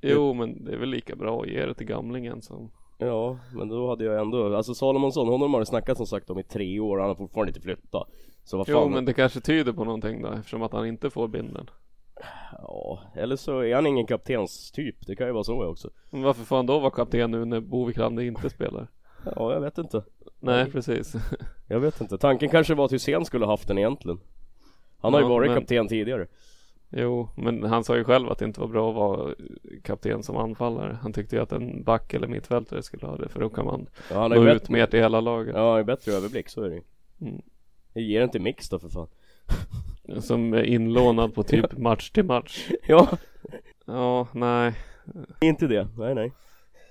Jo, 0.01 0.35
men 0.35 0.65
det 0.65 0.73
är 0.73 0.77
väl 0.77 0.89
lika 0.89 1.17
bra 1.17 1.41
att 1.43 1.49
ge 1.49 1.67
det 1.67 1.75
till 1.75 1.87
gamlingen 1.87 2.43
som 2.43 2.71
Ja, 2.99 3.39
men 3.53 3.69
då 3.69 3.89
hade 3.89 4.05
jag 4.05 4.21
ändå, 4.21 4.57
alltså 4.57 4.75
Salomonsson, 4.75 5.29
honom 5.29 5.55
har 5.55 5.61
det 5.61 5.67
snackat 5.67 5.97
som 5.97 6.07
sagt 6.07 6.31
om 6.31 6.39
i 6.39 6.43
tre 6.43 6.81
år, 6.81 6.99
han 6.99 7.09
har 7.09 7.15
fortfarande 7.15 7.51
inte 7.51 7.61
flyttat. 7.61 8.09
Så 8.45 8.57
vad 8.57 8.67
fan. 8.67 8.77
Jo, 8.83 8.89
men 8.89 9.05
det 9.05 9.13
kanske 9.13 9.41
tyder 9.41 9.73
på 9.73 9.85
någonting 9.85 10.23
då 10.23 10.29
eftersom 10.29 10.63
att 10.63 10.73
han 10.73 10.87
inte 10.87 11.11
får 11.11 11.29
binden. 11.29 11.71
Ja, 12.53 13.01
eller 13.15 13.37
så 13.37 13.59
är 13.61 13.75
han 13.75 13.87
ingen 13.87 14.07
kaptenstyp, 14.07 15.07
det 15.07 15.17
kan 15.17 15.27
ju 15.27 15.33
vara 15.33 15.45
så 15.45 15.65
också. 15.65 15.91
Men 16.11 16.23
varför 16.23 16.45
får 16.45 16.57
han 16.57 16.67
då 16.67 16.79
vara 16.79 16.91
kapten 16.91 17.31
nu 17.31 17.45
när 17.45 17.61
Bo 17.61 17.85
Wiklander 17.85 18.23
inte 18.23 18.51
spelar? 18.51 18.89
Ja, 19.37 19.53
jag 19.53 19.61
vet 19.61 19.79
inte. 19.79 20.03
Nej, 20.41 20.71
precis. 20.71 21.15
Jag 21.69 21.81
vet 21.81 22.01
inte. 22.01 22.19
Tanken 22.19 22.49
kanske 22.49 22.75
var 22.75 22.85
att 22.85 22.93
Hysén 22.93 23.25
skulle 23.25 23.47
haft 23.47 23.69
den 23.69 23.79
egentligen. 23.79 24.21
Han 24.99 25.13
har 25.13 25.21
ju 25.21 25.27
Ja, 25.27 25.31
varit 25.31 25.51
men- 25.51 25.61
kapten 25.61 25.89
tidigare. 25.89 26.27
Jo, 26.91 27.29
men 27.37 27.63
han 27.63 27.85
sa 27.85 27.97
ju 27.97 28.05
själv 28.05 28.31
att 28.31 28.39
det 28.39 28.45
inte 28.45 28.61
var 28.61 28.69
bra 28.69 28.89
att 28.91 28.97
vara 28.97 29.35
kapten 29.85 30.23
som 30.23 30.37
anfallare. 30.37 30.99
Han 31.03 31.13
tyckte 31.13 31.37
ju 31.37 31.43
att 31.43 31.53
en 31.53 31.83
back 31.85 32.15
eller 32.15 32.29
mittfältare 32.29 32.83
skulle 32.83 33.07
ha 33.07 33.17
det 33.17 33.29
för 33.29 33.41
då 33.41 33.49
kan 33.49 33.65
man 33.65 33.87
Ja, 34.11 34.29
nå 34.29 34.45
ju 34.45 34.53
ut 34.53 34.69
mer 34.69 34.87
till 34.87 35.01
hela 35.01 35.21
laget. 35.21 35.55
ja, 35.55 35.61
han 35.61 35.69
har 35.71 35.79
ju 35.79 35.85
bättre 35.85 36.13
överblick, 36.13 36.49
så 36.49 36.63
är 36.63 36.69
det 36.69 36.75
ju. 36.75 36.83
Mm. 37.21 37.43
Jag 37.93 38.05
ger 38.05 38.27
till 38.27 38.43
Mix 38.43 38.69
då 38.69 38.79
för 38.79 38.89
fan. 38.89 39.09
Som 40.21 40.53
är 40.55 40.63
inlånad 40.63 41.35
på 41.35 41.43
typ 41.43 41.79
match 41.79 42.11
till 42.11 42.25
match. 42.25 42.69
Ja, 42.87 43.09
Ja, 43.87 44.29
nej. 44.35 44.73
inte 45.41 45.67
det. 45.67 45.89
Nej, 45.99 46.15
nej. 46.15 46.33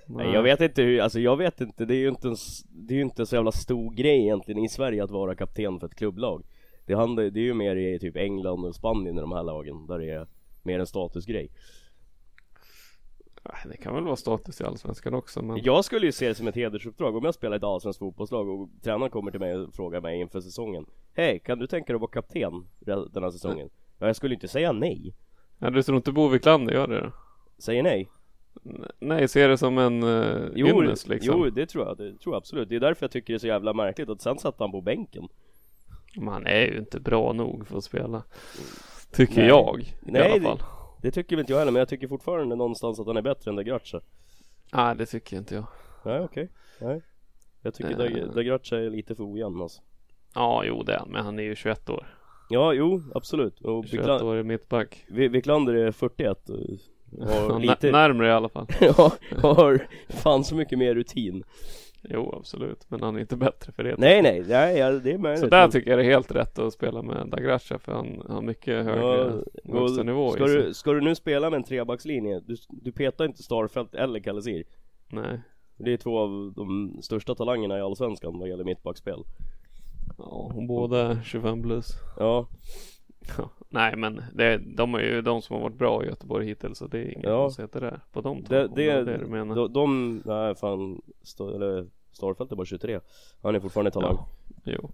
Nej, 0.06 0.32
jag 0.32 0.42
vet 0.42 0.60
inte 0.60 0.82
hur, 0.82 1.00
alltså 1.00 1.20
jag 1.20 1.36
vet 1.36 1.60
inte, 1.60 1.84
det 1.84 1.94
är 1.94 1.98
ju 1.98 2.08
inte 2.08 2.28
en, 2.28 2.36
det 2.68 2.94
är 2.94 2.96
ju 2.96 3.02
inte 3.02 3.22
en 3.22 3.26
så 3.26 3.34
jävla 3.36 3.52
stor 3.52 3.94
grej 3.94 4.20
egentligen 4.22 4.64
i 4.64 4.68
Sverige 4.68 5.04
att 5.04 5.10
vara 5.10 5.34
kapten 5.34 5.80
för 5.80 5.86
ett 5.86 5.94
klubblag. 5.94 6.42
Det, 6.86 6.94
handlar, 6.94 7.22
det 7.22 7.40
är 7.40 7.44
ju 7.44 7.54
mer 7.54 7.76
i 7.76 7.98
typ 7.98 8.16
England 8.16 8.64
och 8.64 8.74
Spanien 8.74 9.18
i 9.18 9.20
de 9.20 9.32
här 9.32 9.42
lagen, 9.42 9.86
där 9.86 9.98
det 9.98 10.10
är 10.10 10.26
mer 10.62 10.78
en 10.80 10.86
statusgrej. 10.86 11.48
Nej, 13.52 13.62
Det 13.70 13.76
kan 13.76 13.94
väl 13.94 14.04
vara 14.04 14.16
status 14.16 14.60
i 14.60 14.64
Allsvenskan 14.64 15.14
också 15.14 15.42
men 15.42 15.62
Jag 15.62 15.84
skulle 15.84 16.06
ju 16.06 16.12
se 16.12 16.28
det 16.28 16.34
som 16.34 16.48
ett 16.48 16.54
hedersuppdrag 16.54 17.16
om 17.16 17.24
jag 17.24 17.34
spelar 17.34 17.56
i 17.56 17.58
ett 17.58 17.62
allsvenskt 17.64 17.98
fotbollslag 17.98 18.48
och 18.48 18.68
tränaren 18.82 19.10
kommer 19.10 19.30
till 19.30 19.40
mig 19.40 19.54
och 19.56 19.74
frågar 19.74 20.00
mig 20.00 20.20
inför 20.20 20.40
säsongen 20.40 20.86
Hej, 21.14 21.38
kan 21.38 21.58
du 21.58 21.66
tänka 21.66 21.86
dig 21.92 21.94
att 21.94 22.00
vara 22.00 22.10
kapten 22.10 22.66
den 23.12 23.22
här 23.22 23.30
säsongen? 23.30 23.70
Ja, 23.98 24.06
jag 24.06 24.16
skulle 24.16 24.34
inte 24.34 24.48
säga 24.48 24.72
nej. 24.72 25.14
ja, 25.58 25.70
du 25.70 25.82
tror 25.82 25.96
inte 25.96 26.12
Bo 26.12 26.28
Wiklander 26.28 26.74
gör 26.74 26.86
det 26.88 27.00
då? 27.00 27.12
Säger 27.58 27.82
nej? 27.82 28.08
Nej, 28.98 29.28
ser 29.28 29.48
det 29.48 29.58
som 29.58 29.78
en 29.78 30.02
uh, 30.02 30.48
Jo, 30.54 30.66
ynnest 30.66 31.08
liksom. 31.08 31.34
jo, 31.38 31.50
det 31.50 31.66
tror 31.66 31.86
jag, 31.86 31.96
det 31.96 32.18
tror 32.18 32.34
jag 32.34 32.36
absolut. 32.38 32.68
Det 32.68 32.76
är 32.76 32.80
därför 32.80 33.04
jag 33.04 33.10
tycker 33.10 33.32
det 33.32 33.36
är 33.36 33.38
så 33.38 33.46
jävla 33.46 33.72
märkligt 33.72 34.08
att 34.08 34.20
sen 34.22 34.38
satt 34.38 34.58
han 34.58 34.72
på 34.72 34.80
bänken. 34.80 35.28
Men 36.16 36.28
han 36.28 36.46
är 36.46 36.66
ju 36.66 36.78
inte 36.78 37.00
bra 37.00 37.32
nog 37.32 37.66
för 37.66 37.78
att 37.78 37.84
spela. 37.84 38.22
Tycker 39.12 39.36
Nej. 39.36 39.46
jag 39.48 39.80
i 39.80 39.86
Nej, 40.02 40.22
alla 40.22 40.34
det- 40.34 40.40
fall. 40.40 40.58
Det 41.06 41.12
tycker 41.12 41.36
väl 41.36 41.40
inte 41.40 41.52
jag 41.52 41.58
heller, 41.58 41.72
men 41.72 41.78
jag 41.78 41.88
tycker 41.88 42.08
fortfarande 42.08 42.56
någonstans 42.56 43.00
att 43.00 43.06
han 43.06 43.16
är 43.16 43.22
bättre 43.22 43.50
än 43.50 43.56
Degracha. 43.56 44.00
Nej, 44.72 44.96
det 44.96 45.06
tycker 45.06 45.36
inte 45.36 45.54
jag. 45.54 45.64
Nej, 46.04 46.20
okej. 46.20 46.48
Nej. 46.80 47.02
Jag 47.62 47.74
tycker 47.74 48.16
Eh. 48.18 48.24
uh. 48.24 48.34
Degracha 48.34 48.76
är 48.78 48.90
lite 48.90 49.14
för 49.14 49.32
ojämn 49.32 49.62
alltså. 49.62 49.82
Ja, 50.34 50.64
jo 50.64 50.82
det 50.82 50.94
är 50.94 51.04
men 51.06 51.24
han 51.24 51.38
är 51.38 51.42
ju 51.42 51.54
21 51.54 51.88
år. 51.88 52.06
Ja, 52.48 52.72
jo, 52.72 53.02
absolut. 53.14 53.60
Och 53.60 53.86
21 53.86 54.06
Wikla- 54.06 54.22
år 54.22 54.38
i 54.38 54.42
mittback. 54.42 55.04
Wiklander 55.08 55.74
är 55.74 55.92
41 55.92 56.48
och 56.48 56.58
har 57.26 57.60
lite... 57.60 57.86
nä- 57.86 57.92
Närmre 57.92 58.28
i 58.28 58.32
alla 58.32 58.48
fall. 58.48 58.66
ja, 58.80 59.12
har 59.42 59.86
fan 60.08 60.44
så 60.44 60.54
mycket 60.54 60.78
mer 60.78 60.94
rutin. 60.94 61.44
Jo, 62.10 62.34
absolut. 62.38 62.90
Men 62.90 63.02
han 63.02 63.16
är 63.16 63.20
inte 63.20 63.36
bättre 63.36 63.72
för 63.72 63.84
det. 63.84 63.94
Nej, 63.98 64.22
nej, 64.22 64.44
nej, 64.48 64.78
ja, 64.78 64.90
det 64.92 65.12
är 65.12 65.18
möjligt. 65.18 65.40
Så 65.40 65.46
där 65.46 65.68
tycker 65.68 65.90
jag 65.90 65.98
det 65.98 66.02
är 66.04 66.10
helt 66.10 66.30
rätt 66.30 66.58
att 66.58 66.72
spela 66.72 67.02
med 67.02 67.28
Dagracha 67.28 67.78
för 67.78 67.92
han 67.92 68.22
har 68.28 68.42
mycket 68.42 68.84
högre 68.84 69.42
Ja, 69.64 69.78
högsta 69.78 70.00
och 70.00 70.06
nivå 70.06 70.30
ska 70.30 70.44
du, 70.44 70.74
ska 70.74 70.92
du 70.92 71.00
nu 71.00 71.14
spela 71.14 71.50
med 71.50 71.56
en 71.56 71.64
trebackslinje, 71.64 72.40
du, 72.46 72.56
du 72.68 72.92
petar 72.92 73.24
inte 73.24 73.42
Starfelt 73.42 73.94
eller 73.94 74.20
Kalesir. 74.20 74.64
Nej. 75.08 75.40
Det 75.78 75.92
är 75.92 75.96
två 75.96 76.18
av 76.18 76.52
de 76.56 76.98
största 77.02 77.34
talangerna 77.34 77.78
i 77.78 77.80
Allsvenskan 77.80 78.38
vad 78.38 78.48
gäller 78.48 78.64
mittbackspel. 78.64 79.24
Ja, 80.18 80.52
båda 80.68 81.22
25 81.22 81.62
plus. 81.62 81.88
Ja, 82.18 82.48
Ja, 83.38 83.50
Nej 83.68 83.96
men 83.96 84.22
det, 84.34 84.56
de 84.76 84.94
är 84.94 84.98
ju 85.00 85.22
de 85.22 85.42
som 85.42 85.54
har 85.56 85.62
varit 85.62 85.78
bra 85.78 86.04
i 86.04 86.06
Göteborg 86.06 86.46
hittills 86.46 86.78
så 86.78 86.86
det 86.86 86.98
är 86.98 87.10
inget 87.12 87.24
Ja. 87.24 87.42
konstigheter 87.42 87.80
där 87.80 88.00
på 88.12 88.20
de 88.20 88.42
två. 88.44 88.54
det, 88.54 88.64
om 88.68 88.74
det, 88.74 88.94
var 88.96 89.02
det 89.02 89.16
du 89.18 89.26
menar. 89.26 89.54
de, 89.54 89.72
de, 89.72 90.22
nej 90.24 90.54
fan, 90.54 91.02
Star, 91.22 91.52
eller 91.52 91.86
Starfelt 92.16 92.52
är 92.52 92.56
bara 92.56 92.66
23. 92.66 93.00
Han 93.42 93.54
är 93.54 93.60
fortfarande 93.60 93.90
talang. 93.90 94.16
Ja, 94.64 94.72
jo. 94.72 94.90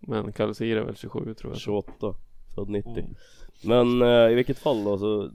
Men 0.00 0.32
Kalsir 0.32 0.76
är 0.76 0.84
väl 0.84 0.96
27 0.96 1.34
tror 1.34 1.52
jag. 1.52 1.60
28, 1.60 2.14
född 2.54 2.68
90. 2.68 2.90
Mm. 2.90 3.14
Men 3.64 4.02
eh, 4.02 4.32
i 4.32 4.34
vilket 4.34 4.58
fall 4.58 4.84
då 4.84 4.98
så 4.98 5.30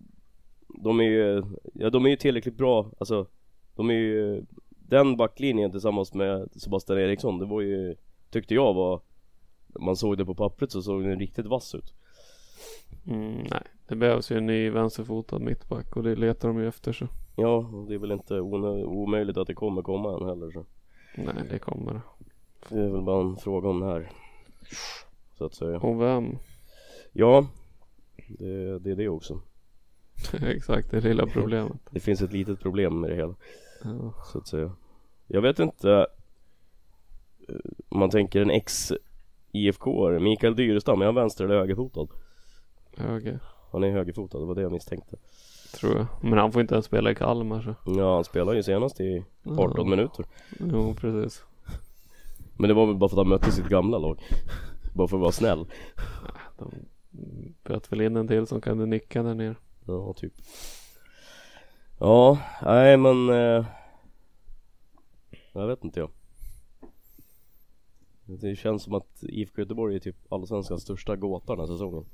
De 0.68 1.00
är 1.00 1.04
ju, 1.04 1.44
ja 1.74 1.90
de 1.90 2.06
är 2.06 2.10
ju 2.10 2.16
tillräckligt 2.16 2.58
bra, 2.58 2.92
alltså 3.00 3.28
De 3.76 3.90
är 3.90 3.94
ju 3.94 4.46
Den 4.70 5.18
backlinjen 5.18 5.72
tillsammans 5.72 6.14
med 6.14 6.50
Sebastian 6.56 7.00
Eriksson, 7.00 7.40
det 7.40 7.46
var 7.46 7.62
ju 7.62 7.96
Tyckte 8.30 8.54
jag 8.54 8.74
var 8.74 9.02
Man 9.80 9.96
såg 9.96 10.18
det 10.18 10.26
på 10.26 10.36
pappret 10.36 10.72
så 10.72 10.82
såg 10.82 11.04
den 11.04 11.20
riktigt 11.20 11.46
vass 11.46 11.76
ut 11.76 11.94
Mm, 13.08 13.48
nej, 13.52 13.64
det 13.88 13.96
behövs 13.96 14.32
ju 14.32 14.38
en 14.38 14.46
ny 14.46 14.70
vänsterfotad 14.70 15.40
mittback 15.40 15.96
och 15.96 16.04
det 16.04 16.16
letar 16.16 16.48
de 16.48 16.60
ju 16.60 16.68
efter 16.68 16.94
så. 16.94 17.08
Ja, 17.40 17.86
det 17.88 17.94
är 17.94 17.98
väl 17.98 18.12
inte 18.12 18.40
omöjligt 18.40 19.38
att 19.38 19.48
det 19.48 19.54
kommer 19.54 19.82
komma 19.82 20.18
än 20.18 20.26
heller 20.26 20.52
så 20.52 20.66
Nej, 21.18 21.48
det 21.50 21.60
kommer. 21.60 22.02
Det 22.70 22.80
är 22.80 22.90
väl 22.90 23.02
bara 23.02 23.22
en 23.22 23.36
fråga 23.36 23.70
om 23.70 23.82
här 23.82 24.12
Så 25.38 25.46
att 25.46 25.56
säga 25.56 25.80
Och 25.80 26.02
vem? 26.02 26.38
Ja 27.14 27.48
Det, 28.40 28.80
det 28.80 28.92
är 28.92 28.96
det 28.96 29.10
också 29.10 29.42
Exakt, 30.42 30.92
det 30.92 31.02
lilla 31.02 31.28
problemet. 31.28 31.78
Det 31.92 32.00
finns 32.00 32.22
ett 32.22 32.34
litet 32.34 32.60
problem 32.60 33.00
med 33.00 33.10
det 33.10 33.16
hela 33.16 33.36
Ja. 33.84 34.14
så 34.32 34.38
att 34.38 34.48
säga. 34.48 34.72
Jag 35.28 35.42
vet 35.42 35.60
inte 35.60 36.08
eh, 37.50 37.56
om 37.90 38.00
man 38.00 38.10
tänker 38.10 38.42
en 38.42 38.52
ex 38.52 38.94
IFK 39.52 40.20
Mikael 40.20 40.56
Dyrestam, 40.56 41.02
är 41.02 41.06
han 41.06 41.16
vänster 41.16 41.46
eller 41.46 41.58
högerfotad? 41.58 42.08
Höger. 42.96 43.40
Han 43.72 43.84
är 43.84 43.92
högerfotad, 43.92 44.40
det 44.40 44.46
var 44.46 44.56
det 44.56 44.62
jag 44.62 44.72
misstänkte 44.72 45.18
Tror 45.74 45.96
jag. 45.98 46.06
Men 46.22 46.40
han 46.40 46.52
får 46.52 46.62
inte 46.62 46.74
ens 46.76 46.86
spela 46.86 47.12
i 47.12 47.16
Kalmar 47.16 47.62
så. 47.62 47.92
Ja 48.00 48.16
han 48.16 48.24
spelade 48.24 48.58
ju 48.58 48.64
senast 48.64 49.00
i 49.00 49.26
18 49.58 49.74
Ja. 49.78 49.84
minuter 49.84 50.26
Jo 50.60 50.94
precis. 50.94 51.44
Men 52.60 52.68
det 52.68 52.74
var 52.74 52.86
väl 52.86 52.96
bara 52.96 53.10
för 53.10 53.16
att 53.16 53.20
han 53.26 53.30
mötte 53.30 53.52
sitt 53.52 53.68
gamla 53.70 53.98
lag 53.98 54.20
Bara 54.96 55.08
för 55.08 55.18
att 55.18 55.22
vara 55.22 55.32
snäll 55.32 55.66
De 56.58 56.72
böt 57.64 57.92
väl 57.92 58.02
in 58.02 58.16
en 58.16 58.28
del 58.28 58.48
som 58.48 58.62
kunde 58.62 58.86
nicka 58.86 59.24
där 59.24 59.34
nere. 59.36 59.56
Ja 59.86 60.14
typ 60.14 60.34
Ja, 62.00 62.40
nej 62.64 62.98
men 62.98 63.30
eh, 63.30 63.66
Jag 65.54 65.68
vet 65.68 65.84
inte 65.84 66.00
jag 66.00 66.10
Det 68.26 68.56
känns 68.56 68.84
som 68.84 68.94
att 68.94 69.24
IFK 69.24 69.62
Göteborg 69.62 69.96
är 69.96 70.00
typ 70.00 70.34
allsvenskans 70.34 70.82
största 70.82 71.16
gåta 71.16 71.56
den 71.56 71.60
här 71.60 71.68
säsongen 71.74 72.06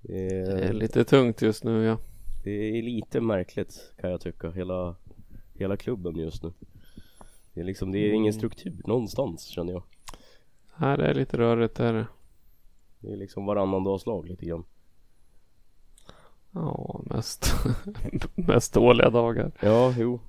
det 0.00 0.12
Det 0.12 0.50
är 0.52 0.68
är, 0.68 0.72
lite 0.72 1.04
tungt 1.04 1.42
just 1.42 1.64
nu 1.64 1.84
ja. 1.84 1.98
Det 2.44 2.78
är 2.78 2.82
lite 2.82 3.20
märkligt 3.20 3.92
kan 4.00 4.10
jag 4.10 4.20
tycka, 4.20 4.50
hela, 4.50 4.96
hela 5.54 5.76
klubben 5.76 6.16
just 6.16 6.42
nu. 6.42 6.52
Det 7.54 7.60
är 7.60 7.64
liksom, 7.64 7.92
det 7.92 7.98
är 7.98 8.12
ingen 8.12 8.32
struktur 8.32 8.82
någonstans 8.84 9.44
känner 9.44 9.72
jag. 9.72 9.82
Här 10.74 10.98
är 10.98 11.14
lite 11.14 11.38
rörigt 11.38 11.74
där. 11.74 12.06
Det. 13.00 13.12
Är 13.12 13.16
liksom 13.16 13.46
varannan 13.46 13.84
dags 13.84 14.06
lag 14.06 14.28
lite 14.28 14.46
grann. 14.46 14.64
Ja, 16.50 17.00
mest, 17.04 17.54
mest 18.34 18.74
dåliga 18.74 19.10
dagar. 19.10 19.52
Ja, 19.60 19.94
jo. 19.98 20.20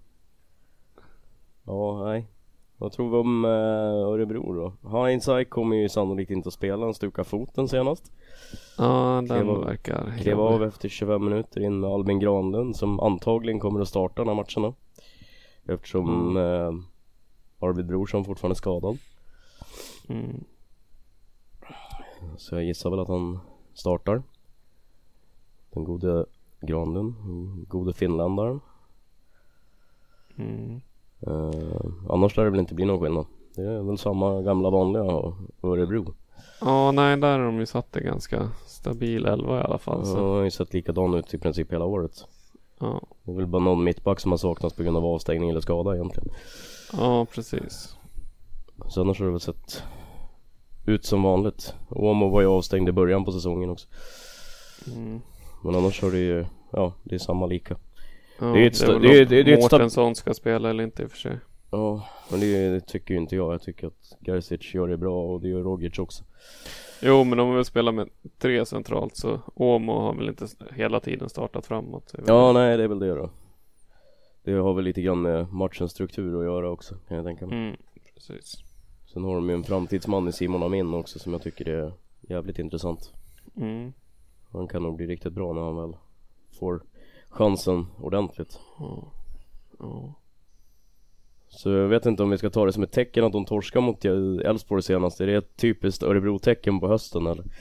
Ja, 1.64 2.04
nej 2.06 2.28
Vad 2.86 2.92
tror 2.92 3.10
vi 3.10 3.18
om 3.18 3.46
eh, 3.46 3.52
Örebro 4.12 4.54
då? 4.54 5.08
Hindsight 5.08 5.50
kommer 5.50 5.76
ju 5.76 5.90
sannolikt 5.90 6.32
inte 6.32 6.48
att 6.48 6.54
spela, 6.54 6.86
han 6.86 6.94
stukade 6.94 7.30
foten 7.30 7.68
senast. 7.68 8.12
Ja, 8.78 9.16
den 9.16 9.28
Klev 9.28 9.50
av- 9.50 9.66
verkar 9.66 10.18
Klev 10.20 10.40
av 10.40 10.64
efter 10.64 10.90
25 10.90 11.26
minuter 11.26 11.62
in 11.62 11.80
med 11.80 11.90
Albin 11.90 12.20
Granlund 12.20 12.76
som 12.76 13.00
antagligen 13.00 13.60
kommer 13.60 13.80
att 13.80 13.88
starta 13.88 14.24
de 14.24 14.28
här 14.28 14.36
matcherna 14.36 14.76
Eftersom 15.66 16.38
eh, 16.38 16.74
Arvid 17.68 17.86
Brorsson 17.86 18.26
fortfarande 18.26 18.54
är 18.54 18.56
skadad. 18.56 18.98
Mm. 20.10 20.44
Så 22.38 22.56
jag 22.56 22.64
gissar 22.64 22.90
väl 22.90 23.00
att 23.00 23.08
han 23.08 23.40
startar. 23.74 24.24
Den 25.70 25.84
gode 25.84 26.26
Granlund, 26.62 27.14
den 27.16 27.66
gode 27.68 27.94
finländaren. 27.94 28.60
Mm. 30.38 30.82
Eh, 31.22 31.92
Annars 32.10 32.38
lär 32.38 32.44
det 32.44 32.50
väl 32.50 32.60
inte 32.60 32.74
bli 32.76 32.86
någon 32.86 33.00
skillnad 33.00 33.26
Det 33.56 33.62
är 33.62 33.82
väl 33.82 33.98
samma 33.98 34.42
gamla 34.42 34.70
vanliga 34.70 35.04
Örebro 35.64 36.14
Ja, 36.62 36.92
nej, 36.92 37.18
där 37.18 37.40
har 37.40 37.46
de 37.46 37.60
ju 37.60 37.66
satt 37.66 37.92
det 37.92 38.02
ganska 38.02 38.50
stabil 38.66 39.26
elva 39.26 39.60
i 39.60 39.64
alla 39.64 39.78
fall. 39.78 40.00
Ja, 40.00 40.06
Så. 40.06 40.34
har 40.36 40.44
ju 40.44 40.52
sett 40.52 40.74
likadan 40.74 41.14
ut 41.14 41.34
i 41.34 41.38
princip 41.38 41.74
hela 41.74 41.86
året 41.86 42.26
Ja. 42.80 43.02
Det 43.24 43.32
är 43.32 43.36
väl 43.36 43.48
bara 43.48 43.64
någon 43.64 43.84
mittback 43.84 44.20
som 44.20 44.32
har 44.32 44.38
saknats 44.38 44.76
på 44.76 44.84
grund 44.84 44.98
av 44.98 45.06
avstängning 45.06 45.50
eller 45.50 45.62
skada 45.62 45.96
egentligen 45.96 46.30
ja, 46.94 47.26
precis. 47.26 47.96
Så 48.90 49.02
annars 49.02 49.20
har 49.20 49.26
det 49.26 49.32
väl 49.32 49.40
sett 49.42 49.84
ut 50.86 51.06
som 51.06 51.24
vanligt 51.24 51.74
Åmo 51.90 52.30
var 52.30 52.42
ju 52.42 52.48
avstängd 52.48 52.90
i 52.90 52.92
början 52.92 53.26
på 53.26 53.32
säsongen 53.32 53.70
också 53.70 53.88
Mm. 54.96 55.22
Men 55.64 55.76
annars 55.76 56.02
har 56.02 56.12
det 56.12 56.18
ju, 56.18 56.46
ja 56.72 56.94
det 57.04 57.16
är 57.16 57.20
samma 57.20 57.46
lika 57.46 57.76
Ja, 58.40 58.46
Det 58.46 58.60
är 58.60 58.68
ett 58.68 58.80
det 58.80 58.96
om 58.96 59.02
det 59.02 59.26
det 59.26 59.40
är 59.40 59.48
ett 59.48 59.60
sta- 59.60 59.62
Mårtensson 59.62 60.16
ska 60.16 60.34
spela 60.34 60.70
eller 60.70 60.84
inte 60.84 61.04
i 61.04 61.06
och 61.06 61.12
för 61.12 61.18
sig. 61.18 61.38
Ja, 61.72 62.08
men 62.32 62.40
det, 62.40 62.70
det 62.70 62.80
tycker 62.82 63.14
ju 63.14 63.20
inte 63.20 63.36
jag. 63.36 63.54
Jag 63.54 63.62
tycker 63.62 63.88
att 63.88 64.18
Garcic 64.20 64.74
gör 64.74 64.88
det 64.88 64.98
bra 64.98 65.24
och 65.24 65.42
det 65.42 65.48
gör 65.48 65.64
Rogic 65.64 66.00
också. 66.00 66.24
Jo, 67.02 67.24
men 67.24 67.38
de 67.38 67.56
vill 67.56 67.66
spela 67.66 67.92
med 67.92 68.10
tre 68.38 68.66
centralt 68.66 69.16
så 69.18 69.40
Åmo 69.56 70.00
har 70.00 70.14
väl 70.16 70.30
inte 70.30 70.48
hela 70.74 71.00
tiden 71.00 71.30
startat 71.30 71.66
framåt. 71.66 72.14
Det 72.14 72.24
Ja, 72.28 72.54
nej 72.54 72.78
det 72.78 72.84
är 72.84 72.88
väl 72.88 73.00
det 73.00 73.16
då. 73.16 73.30
Det 74.44 74.52
har 74.52 74.74
väl 74.74 74.84
lite 74.86 75.02
grann 75.02 75.22
med 75.22 75.54
matchens 75.54 75.92
struktur 75.92 76.40
att 76.40 76.46
göra 76.46 76.70
också 76.72 76.96
kan 77.08 77.18
jag 77.18 77.26
tänka 77.26 77.46
mig. 77.46 77.58
Mm, 77.58 77.76
precis. 78.14 78.56
Sen 79.14 79.24
har 79.24 79.36
de 79.36 79.50
ju 79.50 79.56
en 79.56 79.64
framtidsman 79.64 80.28
i 80.28 80.32
Simon 80.32 80.64
Amin 80.64 80.94
också 80.94 81.20
som 81.20 81.34
jag 81.34 81.42
tycker 81.42 81.70
är 81.70 81.92
jävligt 82.22 82.60
intressant. 82.60 83.12
Mm. 83.58 83.94
Han 84.52 84.68
kan 84.68 84.84
nog 84.84 84.96
bli 84.96 85.08
riktigt 85.08 85.34
bra 85.34 85.54
när 85.54 85.62
han 85.62 85.76
väl 85.76 85.96
får 86.60 86.82
chansen 87.36 87.88
ordentligt. 88.02 88.60
Ja. 89.80 90.14
Så 91.48 91.70
jag 91.72 91.88
vet 91.88 92.06
inte 92.06 92.24
om 92.24 92.30
vi 92.30 92.38
ska 92.38 92.50
ta 92.50 92.66
det 92.66 92.74
som 92.74 92.84
ett 92.84 92.92
tecken 92.92 93.24
att 93.24 93.32
de 93.32 93.46
torskar 93.46 93.82
mot 93.82 94.06
Elfsborg 94.06 94.84
senast. 94.84 95.22
Är 95.22 95.28
det 95.28 95.36
ett 95.36 95.56
typiskt 95.58 96.04
Örebro-tecken 96.04 96.80
på 96.80 96.88
hösten 96.88 97.28
eller? 97.28 97.44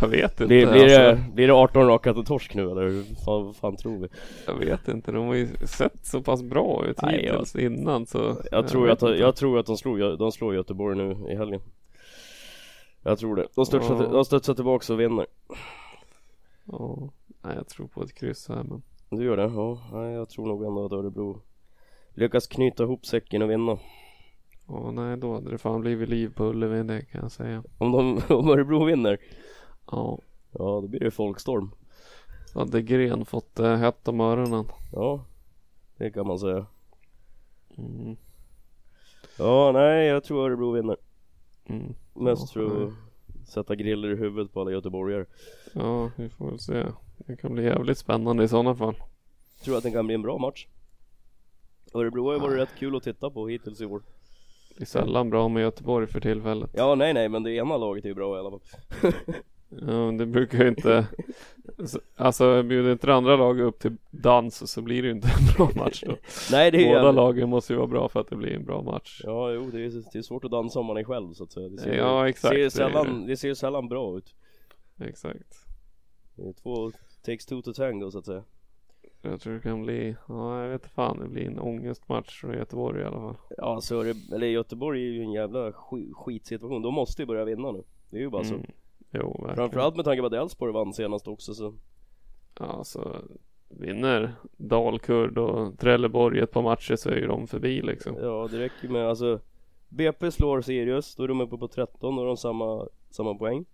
jag 0.00 0.08
vet 0.08 0.30
inte. 0.30 0.46
Blir, 0.46 0.66
blir, 0.72 0.82
alltså, 0.82 0.98
det, 0.98 1.24
blir 1.34 1.46
det 1.46 1.52
18 1.54 1.86
raka 1.86 2.14
till 2.14 2.24
torsk 2.24 2.54
nu 2.54 2.70
eller 2.70 2.82
hur 2.88 3.02
fan, 3.24 3.44
vad 3.46 3.56
fan 3.56 3.76
tror 3.76 3.98
vi? 3.98 4.08
Jag 4.46 4.54
vet 4.54 4.88
inte. 4.88 5.12
De 5.12 5.26
har 5.26 5.34
ju 5.34 5.48
sett 5.66 6.06
så 6.06 6.22
pass 6.22 6.42
bra 6.42 6.84
ut 6.86 7.02
Nej, 7.02 7.24
jag- 7.24 7.32
hittills 7.32 7.56
innan 7.56 8.06
så. 8.06 8.36
Jag 8.50 8.68
tror, 8.68 8.86
vet 8.86 9.02
att, 9.02 9.18
jag 9.18 9.36
tror 9.36 9.58
att 9.58 9.66
de 9.66 9.76
slår, 9.76 10.16
de 10.16 10.32
slår 10.32 10.54
Göteborg 10.54 10.96
nu 10.96 11.32
i 11.32 11.36
helgen 11.36 11.60
Jag 13.02 13.18
tror 13.18 13.36
det. 13.36 13.46
De 13.54 13.66
studsar, 13.66 14.02
Ja. 14.02 14.08
de 14.12 14.24
studsar 14.24 14.54
tillbaka 14.54 14.92
och 14.92 15.00
vinner 15.00 15.26
Ja. 16.64 17.10
Nej, 17.46 17.56
jag 17.56 17.68
tror 17.68 17.86
på 17.86 18.02
ett 18.02 18.14
kryss 18.14 18.48
här 18.48 18.62
men. 18.62 18.82
Du 19.10 19.24
gör 19.24 19.36
det? 19.36 19.42
Ja, 19.42 20.10
jag 20.10 20.28
tror 20.28 20.46
nog 20.46 20.64
ändå 20.64 20.84
att 20.84 20.92
Örebro 20.92 21.42
lyckas 22.14 22.46
knyta 22.46 22.82
ihop 22.82 23.06
säcken 23.06 23.42
och 23.42 23.50
vinna 23.50 23.78
Ja, 24.68 24.90
nej 24.90 25.16
då 25.16 25.34
hade 25.34 25.50
det 25.50 25.58
fan 25.58 25.80
blivit 25.80 26.08
liv 26.08 26.34
på 26.34 26.44
Ullevi 26.44 26.82
det 26.82 27.04
kan 27.04 27.20
jag 27.22 27.32
säga. 27.32 27.64
Om, 27.78 27.92
de, 27.92 28.20
om 28.34 28.48
Örebro 28.48 28.84
vinner 28.84 29.18
Ja. 29.90 30.18
Ja, 30.52 30.64
då 30.64 30.88
blir 30.88 31.00
det 31.00 31.10
folkstorm 31.10 31.70
Så 32.46 32.58
hade 32.58 32.82
Gren 32.82 33.24
fått 33.24 33.58
eh, 33.58 33.76
hett 33.76 34.08
om 34.08 34.20
öronen. 34.20 34.64
Ja, 34.92 35.24
det 35.96 36.10
kan 36.10 36.26
man 36.26 36.38
säga 36.38 36.66
Mm. 37.78 38.16
Ja, 39.38 39.72
nej, 39.72 40.06
jag 40.06 40.24
tror 40.24 40.46
Örebro 40.46 40.72
vinner 40.72 40.96
Mm. 41.66 41.94
Mest 42.14 42.56
Ja, 42.56 42.62
för 42.62 42.86
att 42.86 42.92
sätta 43.48 43.74
griller 43.74 44.12
i 44.12 44.16
huvudet 44.16 44.52
på 44.52 44.60
alla 44.60 44.70
göteborgare 44.70 45.26
Ja, 45.74 46.10
vi 46.16 46.28
får 46.28 46.50
väl 46.50 46.58
se. 46.58 46.84
Det 47.16 47.36
kan 47.36 47.54
bli 47.54 47.64
jävligt 47.64 47.98
spännande 47.98 48.44
i 48.44 48.48
sådana 48.48 48.74
fall. 48.74 48.94
Tror 49.64 49.76
att 49.76 49.82
det 49.82 49.90
kan 49.90 50.06
bli 50.06 50.14
en 50.14 50.22
bra 50.22 50.38
match 50.38 50.66
Örebro 51.94 52.26
har 52.26 52.32
ju 52.32 52.38
varit 52.40 52.58
rätt 52.58 52.78
kul 52.78 52.96
att 52.96 53.02
titta 53.02 53.30
på 53.30 53.48
hittills 53.48 53.80
i 53.80 53.86
år 53.86 54.02
Det 54.76 54.82
är 54.82 54.86
sällan 54.86 55.30
bra 55.30 55.48
med 55.48 55.62
Göteborg 55.62 56.06
för 56.06 56.20
tillfället. 56.20 56.70
Ja, 56.74 56.94
nej, 56.94 57.14
nej, 57.14 57.28
men 57.28 57.42
det 57.42 57.52
ena 57.52 57.76
laget 57.76 58.04
är 58.04 58.08
ju 58.08 58.14
bra 58.14 58.36
i 58.36 58.40
alla 58.40 58.50
fall 58.50 58.60
Ja, 59.68 60.06
men 60.06 60.16
det 60.16 60.26
brukar 60.26 60.58
ju 60.62 60.68
inte 60.68 61.06
Alltså 62.16 62.62
bjuder 62.62 62.92
inte 62.92 63.06
det 63.06 63.14
andra 63.14 63.36
laget 63.36 63.64
upp 63.64 63.78
till 63.78 63.96
dans 64.10 64.72
så 64.72 64.82
blir 64.82 65.02
det 65.02 65.08
ju 65.08 65.14
inte 65.14 65.28
en 65.28 65.54
bra 65.56 65.84
match 65.84 66.02
då. 66.06 66.16
Nej, 66.50 66.70
det 66.70 66.78
är 66.78 66.88
Båda 66.88 66.98
jävligt- 67.00 67.14
lagen 67.14 67.48
måste 67.48 67.72
ju 67.72 67.76
vara 67.76 67.88
bra 67.88 68.08
för 68.08 68.20
att 68.20 68.28
det 68.28 68.36
blir 68.36 68.52
en 68.52 68.64
bra 68.64 68.82
match. 68.82 69.20
Ja, 69.24 69.52
jo, 69.52 69.70
det 69.70 69.84
är, 69.84 70.12
det 70.12 70.18
är 70.18 70.22
svårt 70.22 70.44
att 70.44 70.50
dansa 70.50 70.78
om 70.80 70.86
man 70.86 70.96
är 70.96 71.04
själv 71.04 71.32
så 71.32 71.44
att 71.44 71.52
säga. 71.52 71.68
Det 71.68 71.78
ser, 71.78 71.96
Ja, 71.96 72.28
exakt. 72.28 72.52
Ser 72.54 72.58
Det 72.58 72.64
är 72.64 72.70
sällan, 72.70 73.26
det 73.26 73.36
ser 73.36 73.54
sällan 73.54 73.88
bra 73.88 74.18
ut. 74.18 74.34
Exakt. 75.00 75.66
Det 76.36 76.42
är 76.48 76.52
två, 76.52 76.92
takes 77.26 77.46
two 77.46 77.62
to 77.62 77.72
tango 77.72 78.10
så 78.10 78.18
att 78.18 78.24
säga. 78.26 78.44
Jag 79.22 79.40
tror 79.40 79.54
det 79.54 79.60
kan 79.60 79.82
bli, 79.82 80.16
ja 80.28 80.62
jag 80.62 80.68
vet 80.70 80.86
fan, 80.86 81.18
det 81.18 81.28
blir 81.28 81.46
en 81.46 81.58
ångestmatch 81.58 82.40
från 82.40 82.52
Göteborg 82.54 83.00
i 83.02 83.04
alla 83.04 83.18
fall. 83.20 83.36
Ja, 83.56 83.80
så 83.80 84.00
är 84.00 84.04
det, 84.04 84.34
eller 84.34 84.46
Göteborg 84.46 85.02
är 85.02 85.10
ju 85.10 85.22
en 85.22 85.32
jävla 85.32 85.70
sk- 85.70 86.12
skitsituation. 86.14 86.82
De 86.82 86.94
måste 86.94 87.22
ju 87.22 87.26
börja 87.26 87.44
vinna 87.44 87.72
nu. 87.72 87.82
Det 88.10 88.16
är 88.16 88.20
ju 88.20 88.30
bara 88.30 88.44
så. 88.44 88.54
Mm. 88.54 88.66
Jo, 89.10 89.30
verkligen. 89.32 89.56
Framförallt 89.56 89.96
med 89.96 90.04
tanke 90.04 90.20
på 90.20 90.26
att 90.26 90.32
Elfsborg 90.32 90.72
vann 90.72 90.92
senast 90.92 91.28
också 91.28 91.54
så. 91.54 91.74
Ja, 92.58 92.84
så 92.84 93.16
vinner 93.68 94.32
Dalkurd 94.56 95.38
och 95.38 95.78
Trelleborg 95.78 96.40
ett 96.40 96.50
par 96.52 96.62
matcher 96.62 96.96
så 96.96 97.10
är 97.10 97.16
ju 97.16 97.26
de 97.26 97.46
förbi 97.46 97.82
liksom. 97.82 98.16
Ja, 98.20 98.48
det 98.50 98.58
räcker 98.58 98.88
med 98.88 99.08
alltså. 99.08 99.40
BP 99.88 100.30
slår 100.30 100.60
Sirius, 100.60 101.14
då 101.16 101.22
är 101.24 101.28
de 101.28 101.40
uppe 101.40 101.56
på 101.56 101.68
13, 101.68 102.16
då 102.16 102.22
har 102.22 102.26
de 102.26 102.36
samma, 102.36 102.88
samma 103.10 103.34
poäng. 103.34 103.64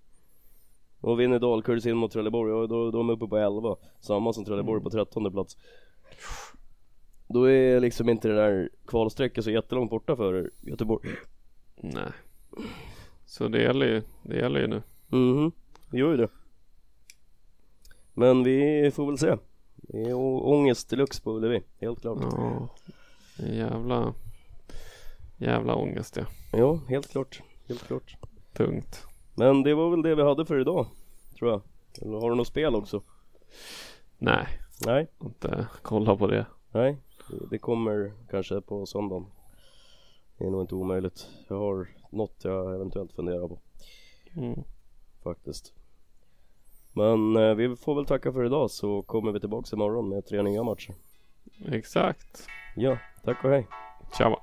Och 1.03 1.21
vinner 1.21 1.39
Dalkurd 1.39 1.83
sin 1.83 1.97
mot 1.97 2.13
Trelleborg, 2.13 2.53
och 2.53 2.69
då, 2.69 2.91
då 2.91 2.99
är 2.99 3.03
de 3.03 3.11
uppe 3.11 3.27
på 3.27 3.37
11. 3.37 3.77
Samma 4.01 4.33
som 4.33 4.45
Trelleborg 4.45 4.83
på 4.83 4.91
13 4.91 5.33
plats. 5.33 5.57
Då 7.29 7.51
är 7.51 7.81
liksom 7.81 8.09
inte 8.09 8.29
det 8.29 8.35
där 8.35 8.71
kvalstrecket 8.87 9.45
så 9.45 9.51
jättelångt 9.51 9.91
borta 9.91 10.17
för 10.17 10.51
Göteborg. 10.61 11.09
Nej. 11.77 12.13
Så 13.27 13.49
det 13.49 13.63
gäller 13.63 13.87
ju, 13.87 14.03
det 14.23 14.37
gäller 14.37 14.61
ju 14.61 14.67
nu. 14.67 14.83
Mhm, 15.09 15.53
det 15.91 15.99
gör 15.99 16.11
ju 16.11 16.17
det. 16.17 16.29
Men 18.15 18.45
vi 18.45 18.91
får 18.95 19.07
väl 19.07 19.19
se. 19.19 19.37
Det 19.77 20.03
är 20.03 20.15
ångest 20.15 20.91
deluxe 20.91 21.23
på 21.23 21.37
Ullevi, 21.37 21.63
helt 21.81 22.01
klart. 22.01 22.19
Ja. 22.21 22.69
Jävla, 23.39 24.15
jävla 25.37 25.75
ångest 25.75 26.17
ja. 26.17 26.25
Ja, 26.53 26.81
helt 26.89 27.11
klart. 27.11 27.43
Helt 27.69 27.83
klart. 27.87 28.17
Tungt. 28.53 29.12
Men 29.35 29.63
det 29.63 29.75
var 29.75 29.91
väl 29.91 30.03
det 30.03 30.15
vi 30.15 30.23
hade 30.23 30.47
för 30.47 30.61
idag, 30.61 30.87
tror 31.39 31.51
jag. 31.51 31.61
Eller 32.03 32.21
har 32.21 32.31
du 32.31 32.37
något 32.37 32.47
spel 32.47 32.75
också? 32.75 33.03
Nej, 34.19 34.47
Nej, 34.87 35.07
inte 35.23 35.67
kolla 35.83 36.17
på 36.17 36.27
det. 36.27 36.47
nej. 36.71 36.97
Det 37.51 37.59
kommer 37.59 38.13
kanske 38.31 38.61
på 38.61 38.87
söndagen. 38.87 39.27
Det 40.39 40.45
är 40.45 40.51
nog 40.51 40.61
inte 40.61 40.75
omöjligt. 40.75 41.29
Jag 41.49 41.57
har 41.57 41.89
något 42.11 42.45
jag 42.45 42.75
eventuellt 42.75 43.13
funderar 43.13 43.49
på. 43.49 43.59
Mm. 44.37 44.63
Faktiskt. 45.23 45.73
Men 46.93 47.37
eh, 47.37 47.55
vi 47.55 47.77
får 47.77 47.95
väl 47.95 48.07
tacka 48.07 48.33
för 48.33 48.45
idag 48.45 48.71
så 48.71 49.03
kommer 49.03 49.33
vi 49.33 49.41
tillbaks 49.41 49.73
imorgon 49.73 50.09
med 50.09 50.27
tre 50.27 50.43
nya 50.43 50.63
matcher. 50.63 50.95
Exakt. 51.69 52.47
Ja, 52.77 52.99
tack 53.25 53.45
och 53.45 53.51
hej. 53.51 53.67
Tjaba. 54.19 54.43